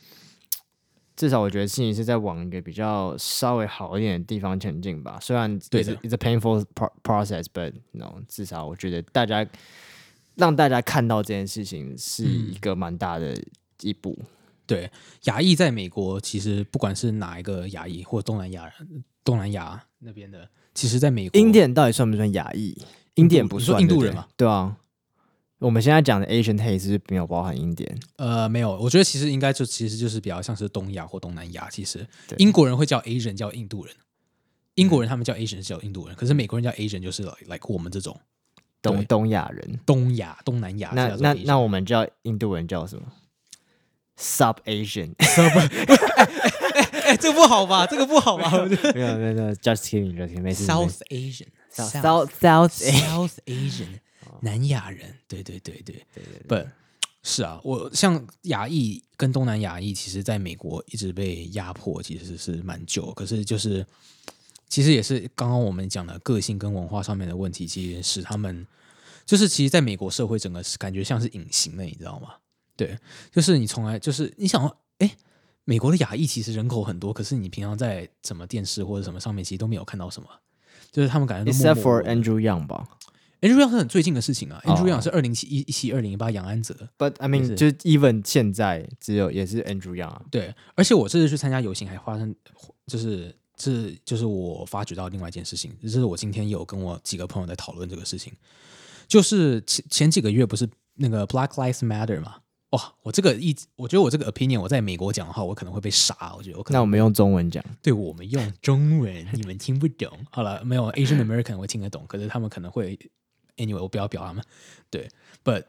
[1.17, 5.19] 至少我觉得事情是在往一个比较稍微好一点的地方前进吧。
[5.21, 6.63] 虽然对，it's a painful
[7.03, 9.47] process，but no，至少我觉得大家
[10.35, 13.35] 让大家看到这件事情是一个蛮大的
[13.81, 14.15] 一步。
[14.19, 14.27] 嗯
[14.67, 14.91] 对，
[15.25, 22.77] 亚裔在美国其实不管是哪一个亚裔或东南亚人，东南亚那边的，其实在美国，印第安到底算不算亚裔？
[23.15, 24.27] 印第安不算，印度人嘛？
[24.37, 24.77] 对啊。
[25.59, 27.99] 我们现在讲的 Asian hate 是没有包含印第安？
[28.17, 28.77] 呃，没有。
[28.79, 31.71] 我觉得其实应该就其实就是比较像是东亚或东南亚。
[31.71, 32.05] 其实
[32.39, 33.95] 英国人会叫 Asian 叫印度人，
[34.75, 38.19] 英国人他们叫 Asian 叫印度人，可是美国人叫 Asian 就是 like 我们这种
[38.81, 40.91] 东东亚人，东亚东南亚。
[40.97, 43.05] 那那那我们叫印度人叫什么
[44.23, 45.15] ？Sub Asian，
[47.03, 47.85] 哎，这个不好吧？
[47.85, 48.51] 这个不好吧？
[48.95, 50.65] 没有没有没有，Just kidding，Just kidding，没事。
[50.65, 53.99] South Asian，South South South Asian，
[54.41, 56.63] 南亚人，对对对对对对。
[56.63, 56.69] 不，
[57.25, 63.13] 是啊，我像亚裔跟东南亚裔，其实在美国一直被压迫，其实是蛮久。
[63.15, 63.85] 可是就是，
[64.69, 68.65] 其实也是刚刚我们讲的个性跟文化上面的问题，其实使他们
[69.27, 72.29] 就是其实在美国社会整个是感觉像是隐形的，你知道吗？
[72.87, 72.99] 对，
[73.31, 74.67] 就是你从来就是你想，
[74.99, 75.11] 哎，
[75.65, 80.29] 美国的亚裔其实人口很多，可是你平常在什么电视或者什么上面，其实都没有看到什么，
[80.91, 81.75] 就是他们感觉都默默。
[81.75, 82.89] Except for Andrew Yang 吧
[83.41, 84.61] ，Andrew Yang 是很最近的事情啊。
[84.65, 84.77] Oh.
[84.77, 90.23] Andrew Yang 是二零七一七二零一八杨安泽，But I mean，就是 even 现在只有也是 Andrew Yang 啊。
[90.31, 92.35] 对，而且我这次去参加游行还发生，
[92.87, 98.33] 就是这就是我发觉到另外一件事情，就是我今天有跟我几个朋友在讨论这个事情，
[99.07, 102.37] 就是前前几个月不是那个 Black Lives Matter 嘛。
[102.73, 106.35] 哇，我这个意，我觉得我这个 opinion，我在美国讲的话，我可能会被杀。
[106.37, 110.11] 我觉得我可能，那我们用中文讲，对，我们用中文，你们听不懂。
[110.31, 112.99] 好了，没有 Asian American 我听得懂，可是他们可能会
[113.57, 114.43] anyway，我不要表他们。
[114.89, 115.07] 对
[115.45, 115.65] ，but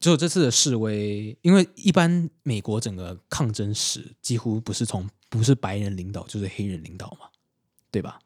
[0.00, 7.28] 只有这次的示威，因为一般美国整个抗争史几乎不是从不是白人领导就是黑人领导嘛，
[7.92, 8.18] 对吧？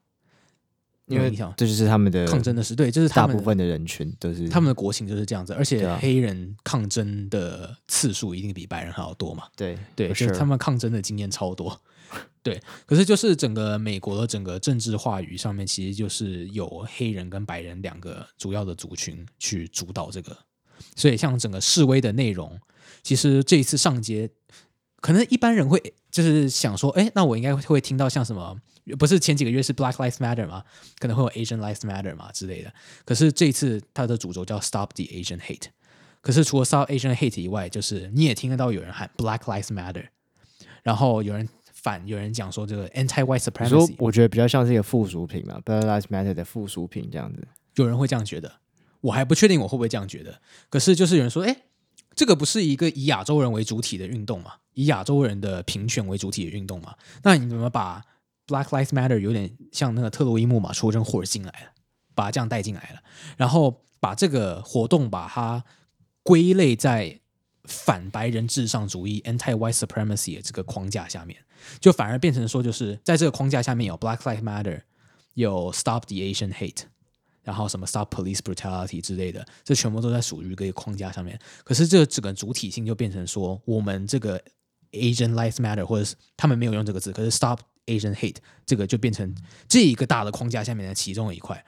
[1.07, 9.45] 因为这就是他们的抗争的事对，就是大部分的人群都是他们的国情就是这样子，而且黑人抗争的次数一定比白人还要多嘛。
[9.55, 11.79] 对对，就是他们抗争的经验超多。
[12.43, 20.37] 对，可是就是整个美国的整个政治话语上面，其实就是有黑人跟白人两个主要的族群去主导这个，
[20.95, 22.61] 所以像整个示威的内容，
[23.03, 24.31] 其实这一次上街，
[25.01, 28.57] 可能一般人会就是想说，哎，那我应该会听到像什么。
[28.97, 30.63] 不是前几个月是 Black Lives Matter 吗？
[31.01, 32.73] 可能会有 Asian Lives Matter 嘛之类的。
[33.05, 35.71] 可是这一次它的主轴叫 Stop the Asian Hate。
[36.21, 40.05] 可是除了 Stop Asian Hate 以外，就是你也听得到有人喊 Black Lives Matter，
[40.85, 43.97] 然后有人反，有人讲说这个 Anti White Supremacy。
[43.99, 47.45] 我觉得比较像是一个附属品嘛，Black Lives Matter 的附属品这样子。
[47.75, 48.53] 有人会这样觉得，
[49.01, 50.41] 我还不确定我会不会这样觉得。
[50.71, 51.57] 可是就是有人说，哎，
[52.15, 54.53] 这个不是一个以亚洲人为主体的运动嘛？
[54.73, 56.95] 以亚洲人的平权为主体的运动嘛？
[57.23, 58.03] 那你怎么把
[58.47, 61.73] ？Black Lives Matter 有点像那个特洛伊木马出征霍尔进来了，
[62.15, 63.03] 把它这样带进来了，
[63.39, 65.65] 然后把这个活动把它
[66.23, 67.21] 归类在
[67.65, 71.43] 反白人至上主义 （anti-white supremacy） 的这个框架下面，
[71.81, 74.83] 就反而变成说，就是在这个框架下面有 Black Lives Matter，
[75.33, 76.83] 有 Stop the Asian Hate，
[77.45, 81.39] 然后什么 Stop Police Brutality 之类的，这全部都在属于一个框架上面。
[81.63, 84.43] 可是这整个主体性就变成说，我们这个
[84.93, 89.35] Asian Lives Matter，或者是他们没有用这个字，可是 Stop Asian Hate 这个就变成
[89.69, 91.65] 这一个大的框架下面的其中一块，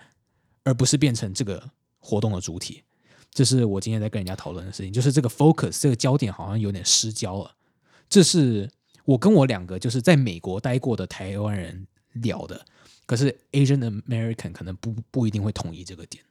[0.65, 2.83] 而不是变成这个活动的主体。
[3.33, 7.55] 这是我今天在跟人家讨论的事情，就是这个 focus 这个焦点好像有点失焦了。
[8.09, 8.71] 这是
[9.05, 11.87] 我跟我两个就是在美国待过的台湾人
[12.23, 12.65] 聊的，
[13.07, 16.25] 可是 Asian American 可能不不一定会同意这个点。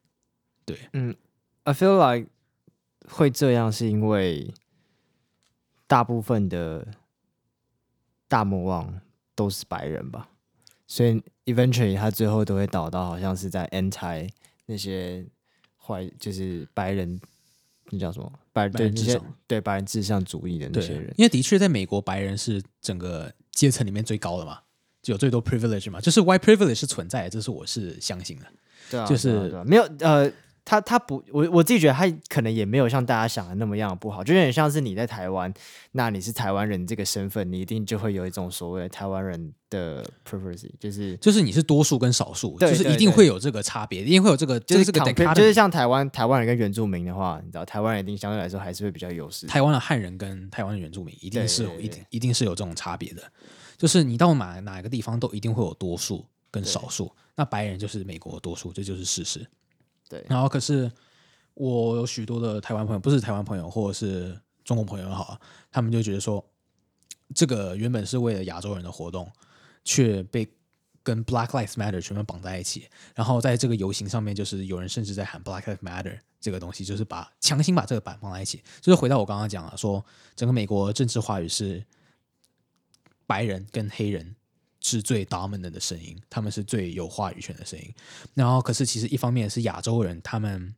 [0.66, 1.16] 对，嗯
[1.64, 2.30] ，I feel like
[3.08, 4.54] 会这样是因为
[5.88, 6.88] 大部分的
[8.28, 9.02] 大魔王
[9.36, 10.30] 都是白人吧，
[10.88, 14.30] 所以 eventually 他最后都会导到好像是在 anti
[14.66, 15.26] 那些。
[15.88, 17.22] 坏就是白人，
[17.92, 18.34] 那叫什么？
[18.52, 24.65] 白对那些对白人至上主义的那些人，因为的确在美国，白人是整个阶层里面最高的嘛，就
[25.06, 28.46] 有最多 privilege 嘛，就是 white privilege 是存在的，这是我是相信的。
[28.90, 29.64] 对啊，就是对啊啊。
[29.66, 30.32] 没有呃。
[30.68, 35.54] 他他不，我我自己觉得他可能也没有像大家想的那么样不好，就有点像是你在台湾，
[35.92, 53.22] 那你是台湾人这个身份，你一定就会有一种所谓的台湾人的 privacy，就是就是你是多数跟少数，就是一定会有这个差别，一定会有这个，就是这个就是像台湾台湾人跟原住民的话，你知道台湾人一定相对来说还是会比较优势，台湾的汉人跟台湾的原住民一定是有一一定是有这种差别的，
[53.78, 59.46] 就是你到哪哪个地方都一定会有多数跟少数，那白人就是美国的多数，这就是事实。
[60.10, 60.92] 对，然后可是。
[61.58, 65.40] 我有许多的台湾朋友，不是台湾朋友，或者是中国朋友也好，
[65.72, 66.46] 他们就觉得说，
[67.34, 69.32] 这个原本是为了亚洲人的活动，
[69.86, 70.46] 却被
[71.02, 72.90] 跟 Black Lives Matter 全部绑在一起。
[73.16, 78.62] 然后在这个游行上面，就是有人甚至在喊 Black Lives Matter 这个东西，就是把强行把这个板放在一起。
[78.82, 81.82] 就是回到我刚刚讲了，说整个美国政治话语是
[83.26, 84.36] 白人跟黑人
[84.80, 87.94] 是最 dominant 的声音，他们是最有话语权的声音。
[88.34, 90.74] 然后可是其实一方面是亚洲人，他们。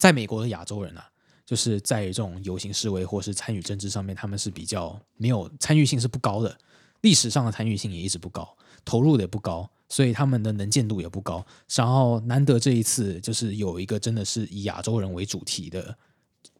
[0.00, 1.10] 在美国的亚洲人啊，
[1.44, 6.56] 就是在这种游行示威或是参与政治上面，他们是比较没有参与性是不高的，
[7.02, 11.44] 历史上的参与性也一直不高，投入的也不高，所以他们的能见度也不高。
[11.74, 15.94] 然后难得这一次就是有一个真的是以亚洲人为主题的，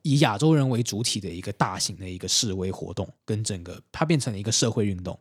[0.03, 5.19] 以亚洲人为主体的一个大型的一个示威活动，跟整个它变成了一个社会运动。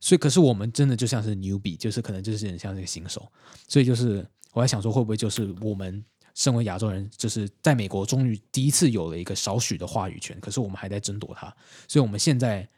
[0.00, 3.26] 所以可是我们真的就像是 newbie，就是可能就是很像这个新手，
[3.68, 6.04] 所以就是我在想说会不会就是我们。
[6.36, 11.46] 身为亚洲人，就是在美国终于第一次有了一个少许的话语权，可是我们还在争夺它，
[11.88, 12.68] 所以我们现在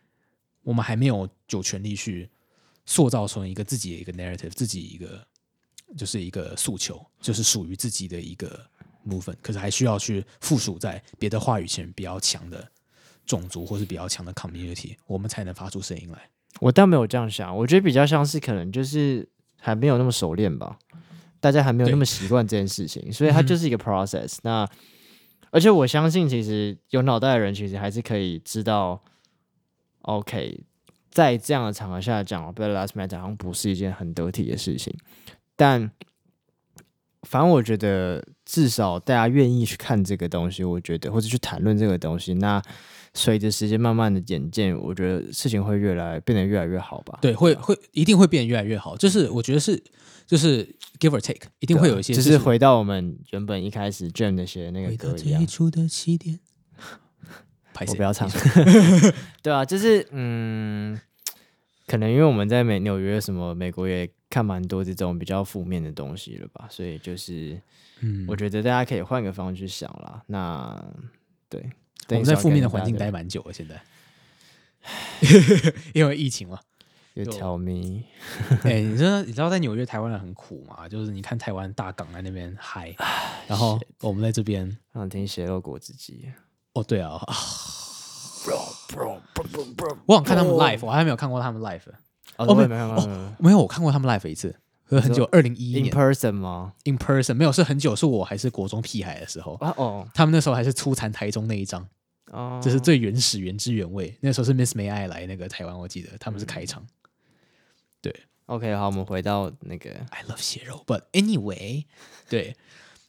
[0.63, 2.31] 我们还没有有权利去
[2.87, 5.27] 塑造成一个自己的一个 narrative，自己一个
[5.97, 8.65] 就是一个诉求，就是属于自己的一个
[9.09, 12.69] movement，可是还需要去附属在别的话语权比较强的
[13.25, 16.19] 种族或是比较强的 community，我们才能发出声音来。
[16.61, 20.79] 我倒没有这样想，我觉得比较像是可能就是还没有那么熟练吧。
[21.41, 24.39] 大家还没有那么习惯这件事情，所以它就是一个 process。
[24.39, 24.41] 嗯。
[24.43, 24.69] 那
[25.51, 29.01] 而且我相信，其实有脑袋的人其实还是可以知道
[30.03, 30.65] ，OK，
[31.11, 34.93] 在这样的场合下讲 Black Lives Matter 好像不是一件很得体的事情。
[35.55, 35.89] 但
[37.23, 42.63] 反正我觉得，至少大家愿意去看这个东西，我觉得或者去谈论这个东西，那
[43.13, 47.19] 随着时间慢慢的演进，我觉得事情会越来变得越来越好吧？
[47.21, 48.97] 对，会会一定会变得越来越好。
[48.97, 49.83] 就是我觉得是。
[50.29, 50.63] 就是
[51.01, 52.13] give or take，一定会有一些。
[52.13, 55.47] 就是回到我们原本一开始 Jam 那些那个歌一样。
[55.47, 56.39] 出的起点。
[57.89, 58.29] 我不要唱。
[59.43, 61.01] 对啊，就是嗯，
[61.87, 67.59] 可能因为我们在美纽约什么美国也看蛮多这种比较负面的东西了吧，所以就是
[68.01, 70.23] 嗯，我觉得大家可以换个方式去想啦。
[70.27, 70.83] 那
[71.49, 71.71] 对，
[72.11, 73.81] 我们在负面的环境待蛮久了，现在，
[75.95, 76.59] 因为疫情嘛。
[77.15, 78.05] You tell me，
[78.63, 80.89] 哎、欸，你知道你知道在纽约台湾人很苦嘛？
[80.89, 82.95] 就是你看台湾大港在那边嗨，
[83.49, 86.31] 然后我们在这边想听血肉果汁机。
[86.75, 87.21] 哦，对啊，
[90.07, 91.91] 我想看他们 live，我还没有看过他们 live。
[92.37, 94.55] 哦，没有没有没有没有，我看过他们 live 一次，
[94.89, 95.87] 很久，二零一一年。
[95.87, 99.59] In person 吗？In person 没有，是很久，是我还是国中屁孩的时候。
[99.61, 101.87] 哦，他们那时候还是出产台中那一张，
[102.31, 104.17] 哦，这是最原始、原汁原味。
[104.21, 106.87] 那时候是 Miss May I 来那个台湾，我记得他们是开场。
[108.01, 108.15] 对
[108.47, 111.85] ，OK，好，我们回到那个 I love 血肉，But anyway，
[112.31, 112.57] 对，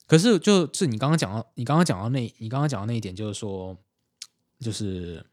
[0.06, 3.78] 可是就是你刚刚讲到，你刚刚讲到那，你刚刚讲到那一点，就是说，
[4.60, 5.26] 就是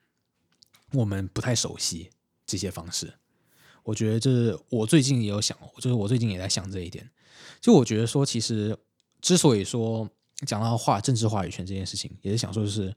[0.93, 2.11] 我们不太熟悉
[2.47, 3.15] 这些方式。
[3.87, 7.09] 我觉得就是我最近也有想，就是我最近也在想这一点。
[7.61, 8.77] 就我觉得说，其实
[9.23, 10.07] 之所以说
[10.47, 12.95] 讲到话政治话语权这件事情，也是想说，就是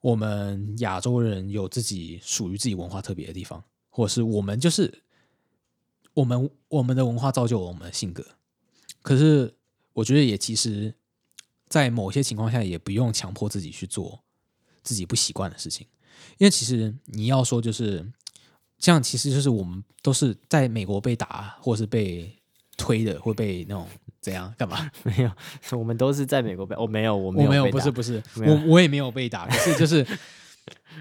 [0.00, 5.02] 我们亚洲人有自己属于自己文化特别的地方，或者是我们就是。
[6.16, 8.24] 我们我们的文化造就了我们的性格，
[9.02, 9.54] 可是
[9.92, 10.94] 我觉得也其实，
[11.68, 14.24] 在某些情况下也不用强迫自己去做
[14.82, 15.86] 自己不习惯的事情，
[16.38, 18.10] 因为其实你要说就是
[18.78, 22.36] 这样，其实就是我们都是在美国被打，或是被
[22.76, 23.86] 推的，会被那种
[24.20, 24.90] 怎样干嘛？
[25.04, 25.30] 没有，
[25.78, 30.06] 我们都是在美国被，我没有，我没有，我没有，不是不是，我我也没有被打，可是就是。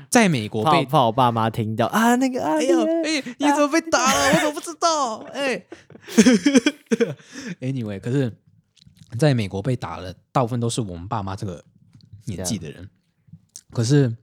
[0.09, 4.33] 在美国被怕 怕我爸妈听到啊，那个啊，哎呦，哎，你怎么被打了？
[4.33, 5.17] 我怎么不知道？
[5.33, 5.65] 哎，
[7.61, 8.31] Anyway，可是
[9.17, 11.63] 在美国被打了，大部分都是我们爸妈这个
[12.25, 12.87] 年纪的人。
[13.71, 14.15] 可是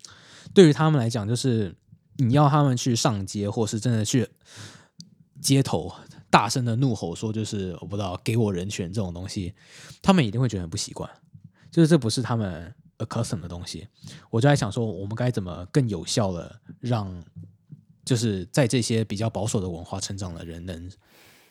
[0.54, 1.74] 对于他们来讲，就是
[2.26, 4.28] 你要他们去上街，或是真的去
[5.40, 5.92] 街头
[6.30, 9.54] 大声的怒吼说，就是我不知道给我人权这种东西，
[10.00, 11.10] 他们一定会觉得很不习惯，
[11.70, 12.74] 就是这不是他们。
[12.98, 13.88] a custom 的东西，
[14.30, 17.20] 我就在想说，我们该怎么更有效的让，
[18.04, 20.88] 就是在这些比较保守的文化成长的人，能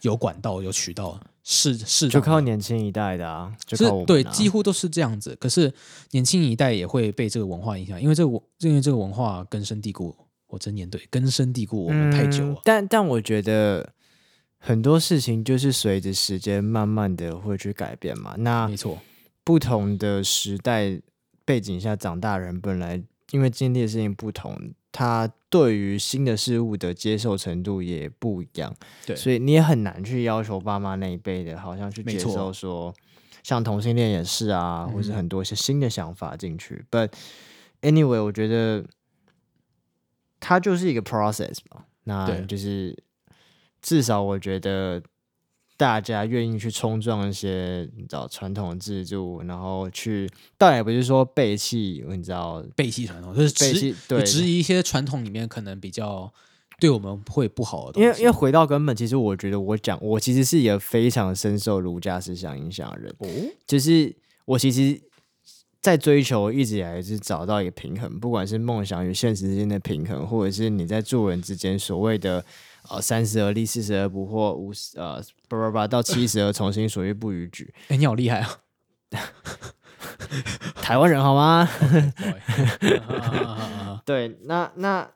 [0.01, 5.35] 有管道、有渠道，是是就靠年轻一代的啊，就是对，几乎都是这样子。
[5.41, 5.73] 可是
[6.11, 10.15] 年轻一代也会被这个文化影响，因为这个因为这个文化根深蒂固。
[10.51, 12.53] 我真念对，根深蒂固我们太久了。
[12.53, 13.91] 嗯、但但我觉得
[14.59, 18.35] 很多事情就是随着时间慢慢的会去改变嘛。
[18.37, 18.99] 那没错，
[19.43, 21.01] 不同的时代。
[21.43, 24.55] 背景下长大人本来因为经历的事情不同，
[24.91, 28.73] 他对于新的事物的接受程度也不一样，
[29.05, 32.93] 对，所以你也很难去要求爸妈那一辈的，好像去接受说，
[33.43, 36.85] 像同性恋也是啊，或是很多一些新的想法进去。
[36.91, 37.09] 嗯。
[37.09, 37.11] But
[37.81, 38.85] anyway，我觉得
[40.41, 43.01] 它就是一个 process 嘛，那就是
[43.81, 45.01] 至少我觉得。
[45.77, 56.31] 大家愿意去冲撞一些你知道传统的制度，然后去，倒也不是说背弃，你知道背弃传统，就是背弃对质疑一些传统里面可能比较
[56.79, 58.05] 对我们会不好的东西。
[58.07, 63.27] 因为因为回到根本，其实我觉得我讲我其实是一个非常深受儒家思想影响的人，哦，
[63.65, 64.15] 就是
[64.45, 65.01] 我其实，
[65.81, 72.45] 在追求一直以来是找到一个平衡，不管是梦想与现实之间的平衡，或者是你在做人之间所谓的。
[72.89, 77.71] 呃，三十而立，四十而不惑，五十呃，叭叭叭到七十而从心所欲不逾矩。
[77.83, 78.59] 哎、欸，你好厉害啊！
[80.81, 81.69] 台湾人好吗？
[84.03, 85.07] 对，那那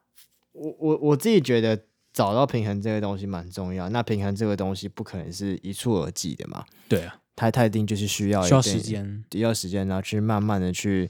[0.51, 3.89] 我我我自己觉得找到平衡这个东西蛮重要。
[3.89, 6.63] 那平衡这个东西不可能是一蹴而就的嘛？
[6.87, 11.09] 对啊，它它一定就是需要需要时间，需要时间，然后去慢慢的去，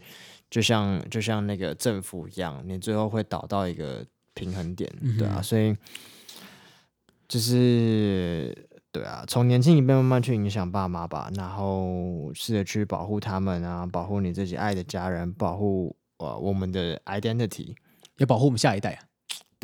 [0.50, 5.76] 就像就像那个政府一样，你最后会导到一个平衡点，嗯、对啊，所以。
[7.28, 8.56] 就是
[8.92, 17.74] 对啊，从年轻一辈慢慢去影响爸妈吧，然后试着去保护他们啊，保护你自己爱的家人，保护呃我们的 identity，
[18.18, 19.02] 也保护我们下一代啊。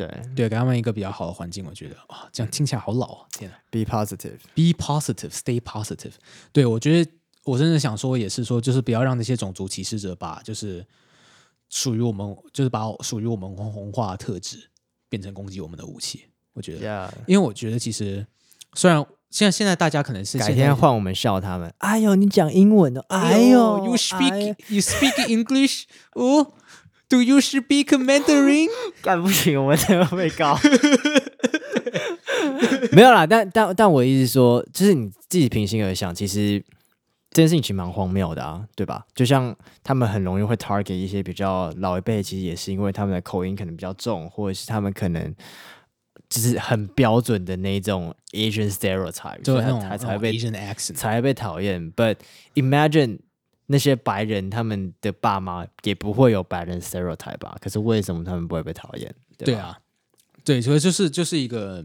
[0.06, 3.26] 对对，给他们一个比较好的环境，我觉得哇，这样听起来好老啊！
[3.32, 6.12] 天啊，Be positive，Be positive，Stay positive。
[6.52, 7.10] 对，我觉得
[7.44, 10.86] 我真的想说，也是说，就是不要让那些种族歧视者把就是
[11.68, 14.70] 属于我们，就是把属于我们文化的特质
[15.08, 16.26] 变成攻击我们的武器。
[16.52, 18.26] 我觉得.因为我觉得其实
[18.74, 25.84] 虽然现在现在大家可能是改天换我们笑他们，哎呦，你讲英文哦，哎呦，You speak、哎、you speak English？
[26.12, 26.52] 哦
[27.12, 28.68] ，Do you speak Mandarin？
[29.02, 30.58] 干不行，我们这个被告。
[32.92, 36.64] 没有啦，但但但我意思说，就是你自己平心而想，其实
[37.30, 39.04] 这件事情其实蛮荒谬的啊，对吧？
[39.14, 39.54] 就像
[39.84, 45.34] 他们很容易会 target 一些比较老一辈，其实也是因为他们的口音可能比较重，或者是他们可能。
[46.28, 49.42] 就是很标准的那种 Asian stereotype，
[49.82, 51.92] 才才被 Asian accent 才被讨厌。
[51.92, 52.16] But
[52.54, 53.18] imagine
[53.72, 57.56] 那些白人他们的爸妈也不会有白人 stereotype 吧？
[57.60, 59.14] 可是为什么他们不会被讨厌？
[59.38, 59.76] 对啊，
[60.44, 61.84] 对，所以就是就是一个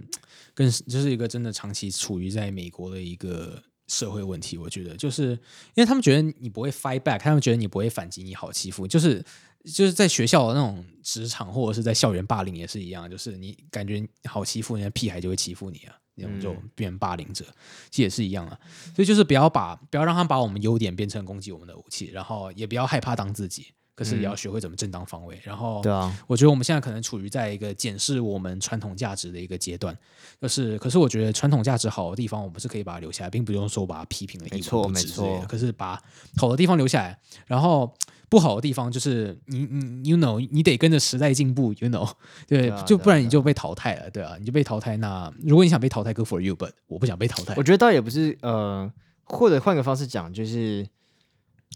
[0.53, 4.57] 跟就是一个真的长期处于在美国的一个社会问题。
[4.57, 5.31] 我觉得就是
[5.73, 9.23] 因为他们觉得你不会 fight back，他们觉得你不会反击，你好欺负，就是。
[9.65, 17.45] 就是在学校的那种职场，或者是在校园霸凌也是一样，就是你感觉好欺负，那些屁孩就会欺负你啊，那种就变成霸凌者，
[17.89, 18.59] 其实也是一样啊。
[18.95, 23.67] 所以就是不要把不要让他把我们优点变成攻击我们的武器，然后也不要害怕当自己。
[23.97, 29.97] 可是也要学会怎么正当防卫，嗯、然后，对啊，我觉得我们现在可能处于在一个检视我们传统价值的一个阶段，
[30.39, 35.47] 就是，可是我觉得传统价值好的地方，我们是可以把它留下来，并不用说把它批评的一文不值之类的。
[35.47, 35.99] 可是把
[36.35, 37.91] 好的地方留下来，然后
[38.29, 42.07] 不好的地方就是你你 you know 你得跟着时代进步，you know
[42.47, 44.95] 对，对啊、就不然你就被淘汰了，对啊，你就被淘汰。
[44.97, 47.55] 那如果你想被淘汰，good for you，but 我不想被淘汰。
[47.57, 48.93] 我觉得倒也不是，呃，
[49.23, 50.87] 或者换个方式讲，就是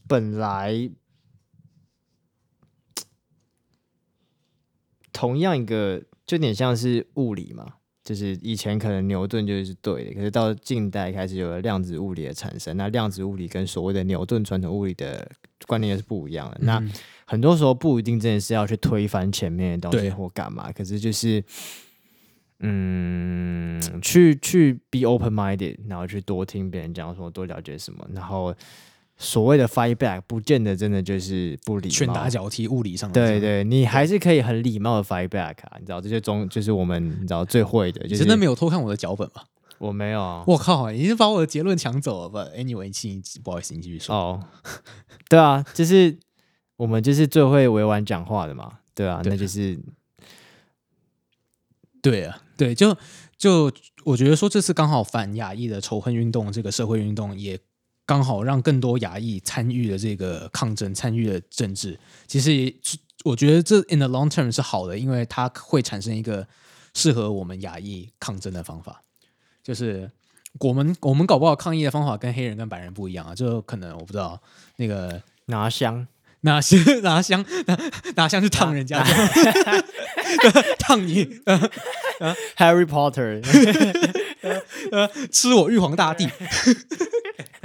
[0.08, 0.92] 本来。
[5.14, 7.66] 同样一个，就有点像是物理嘛，
[8.04, 15.30] 就是以前可能牛顿就是对的，可是到近代开始有了量子物理的产生，那量子物理跟所谓的牛顿传统物理的
[15.68, 16.58] 观念是不一样的。
[16.62, 16.84] 嗯、那
[17.26, 21.44] 很多时候不一定真的是要去推翻前面的东西或干嘛，可是就是。
[22.64, 28.54] 嗯，去去 be open minded，然后去多听别人讲什么，多了解什么，然后
[29.22, 39.44] 所谓的 fight back，不见得真的就是不礼貌，拳打脚踢，物理上的对对，你还是可以很礼貌的 fight back 啊，你知道这些中就是我们你知道最会的，就真的没有偷看我的脚本吗？
[39.78, 44.16] 我没有啊，我靠，你是把我的结论抢走了吧？Anyway，请不好意思，你继续说。
[44.16, 44.44] 哦，
[45.30, 46.18] 对啊，就是
[46.78, 49.80] 我们就是最会委婉讲话的嘛，对啊，对那就是。
[52.04, 52.98] 对啊，对，就
[53.38, 53.72] 就
[54.06, 57.60] 我觉得说，这次刚好反亚裔的仇恨运动，这个社会运动也
[58.12, 61.98] 刚好让更多亚裔参与了这个抗争，参与了政治。
[62.28, 62.76] 其实
[63.24, 66.46] 我觉得这 in the long term 是好的，因为它会产生一个
[66.94, 69.02] 适合我们亚裔抗争的方法。
[69.64, 70.12] 就是
[70.60, 74.42] 我们我们搞不好抗议的方法跟黑人跟白人不一样啊，就可能我不知道
[74.76, 76.06] 那个拿香。
[76.44, 77.80] 拿香拿香拿
[78.18, 79.04] 拿香去烫人家，
[80.80, 81.24] 烫你
[82.58, 83.40] ，Harry Potter，
[85.32, 86.28] 吃我玉皇大帝，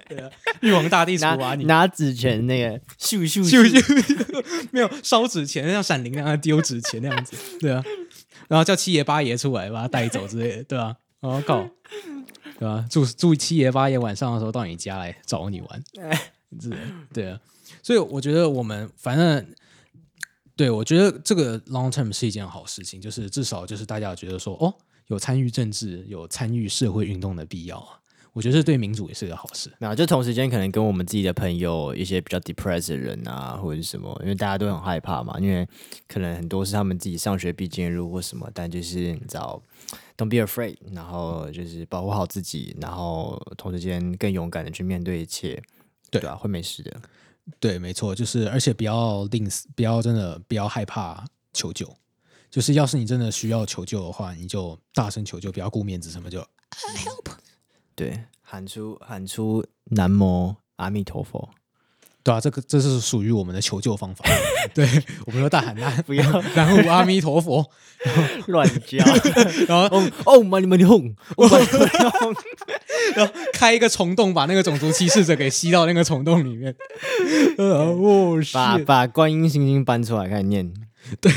[0.61, 1.65] 玉皇大帝拿你。
[1.65, 2.79] 拿纸钱那个。
[2.99, 3.69] 咻咻咻。
[3.69, 7.83] 咻， 没有烧纸钱像闪灵那样丢纸钱那样子，对啊，
[8.49, 11.69] 然后叫七爷八爷出来把他带走之类的，对啊，我靠，
[12.59, 12.85] 对啊？
[12.91, 15.83] 祝祝七爷八爷晚上的时候到你家来找你玩，
[16.61, 16.71] 是，
[17.13, 17.41] 对啊。
[17.83, 19.47] 所以我觉得我们反正，
[20.57, 24.73] 对，我觉得这个 long term 是一件好事情，就是至少就是大家觉得说，哦，
[25.09, 27.99] 有参与政治、有参与社会运动的必要啊。
[28.37, 29.73] 我觉得这对民主也是个好事。
[29.79, 35.67] 那就同时间可能跟我们自己的朋友，一些比较 depressed 的人啊，或者是什么，因为大家都很害怕嘛，因为
[36.07, 39.63] 可能很多是他们自己上学必经的路或什么，但就是你知道
[40.19, 45.59] ，don't be afraid，然后就是保护好自己，然后同时间更勇敢的去面对一切，
[46.11, 46.95] 对啊，会没事的。
[47.59, 51.25] 对，没错，就是而且不要吝啬，不要真的不要害怕
[51.55, 51.91] 求救。
[52.51, 57.33] 就是要是你真的需要求救的话，你就大声求救，不要顾面子什么就 help。
[57.97, 61.49] 对，喊出喊出南无阿弥陀佛。
[62.23, 64.25] 对啊，这个这是属于我们的求救方法。
[64.75, 64.85] 对，
[65.27, 66.25] 我们要大喊南 不要。
[66.57, 67.65] 南无阿弥陀佛，
[68.49, 68.99] 乱叫，
[69.69, 72.35] 然后哦妈你妈你哄，哦妈你妈你哄，
[73.15, 76.75] 然后开一个虫洞，把那个种族歧视者给吸到那个虫洞里面。
[77.59, 80.75] 哦，把把观音心经搬出来开始念，
[81.21, 81.33] 对，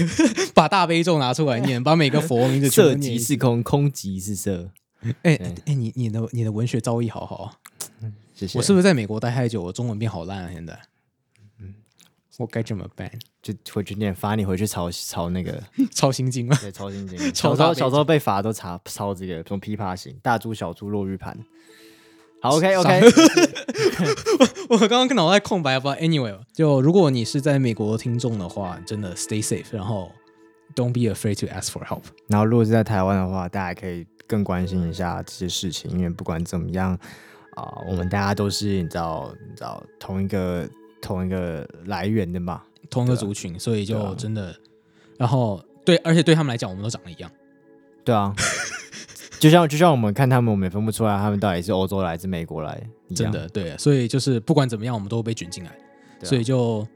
[0.56, 4.72] 把大悲咒拿出来念，把每个佛名字色即是空，空即是色。
[5.24, 7.54] 哎哎，你你的你的文学造诣好好。
[8.34, 10.50] 谢谢，我是不是在美国待太久，我中文变好烂啊？
[10.54, 10.80] 现在，
[11.60, 11.76] 嗯，
[12.38, 13.12] 我该怎么办？
[13.42, 16.58] 就回去念，罚你回去抄抄那个 抄心经吗？
[16.62, 17.18] 对，抄心经。
[17.36, 21.38] 小时候小时候被罚都查抄这个什么琵琶行、大珠小珠落玉盘。
[22.42, 23.02] 好，OK OK。
[24.70, 30.14] 我我刚刚脑袋空白吧？Anyway，就如果你是在美国听众的话，真的 Stay safe，然后
[30.76, 32.04] Don't be afraid to ask for help。
[32.28, 36.98] 然后如果是在台湾的话，大家可以更关心一下这些事情，因为不管怎么样。
[37.56, 40.66] 啊，我们大家都是你知道，你知道同一个
[41.02, 44.56] 同一个来源的嘛，同一个族群，所以就真的，
[45.18, 47.30] 然后对，而且对他们来讲，我们都长得一样，
[48.06, 48.34] 对啊，
[49.42, 52.82] 就像就像我们看他们，我们也分不出来他们到底是欧洲来还是美国来，
[53.14, 55.78] 真的对，所以就是不管怎么样，我们都被卷进来，
[56.24, 56.88] 所以就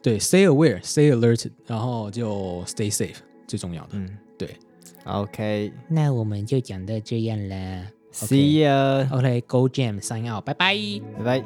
[0.00, 3.16] 对，stay aware，stay alert，然后就 stay safe，
[3.48, 4.56] 最重要的，嗯，对
[5.04, 7.86] ，OK，那我们就讲到这样了。
[8.12, 9.08] See ya.
[9.10, 10.44] OK, Go Jam, sign out.
[10.44, 10.76] 拜拜，
[11.18, 11.44] 拜拜。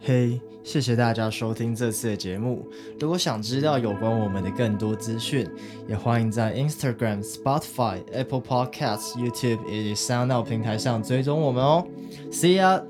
[0.00, 2.66] 嘿，谢谢大家收听这次的节目。
[2.98, 5.46] 如果想知道有关我们的更多资讯，
[5.88, 11.86] 也欢迎在 Instagram、Spotify、Apple Podcasts、YouTube 以及 SoundOut 平台上追踪我们哦。
[12.30, 12.82] See ya.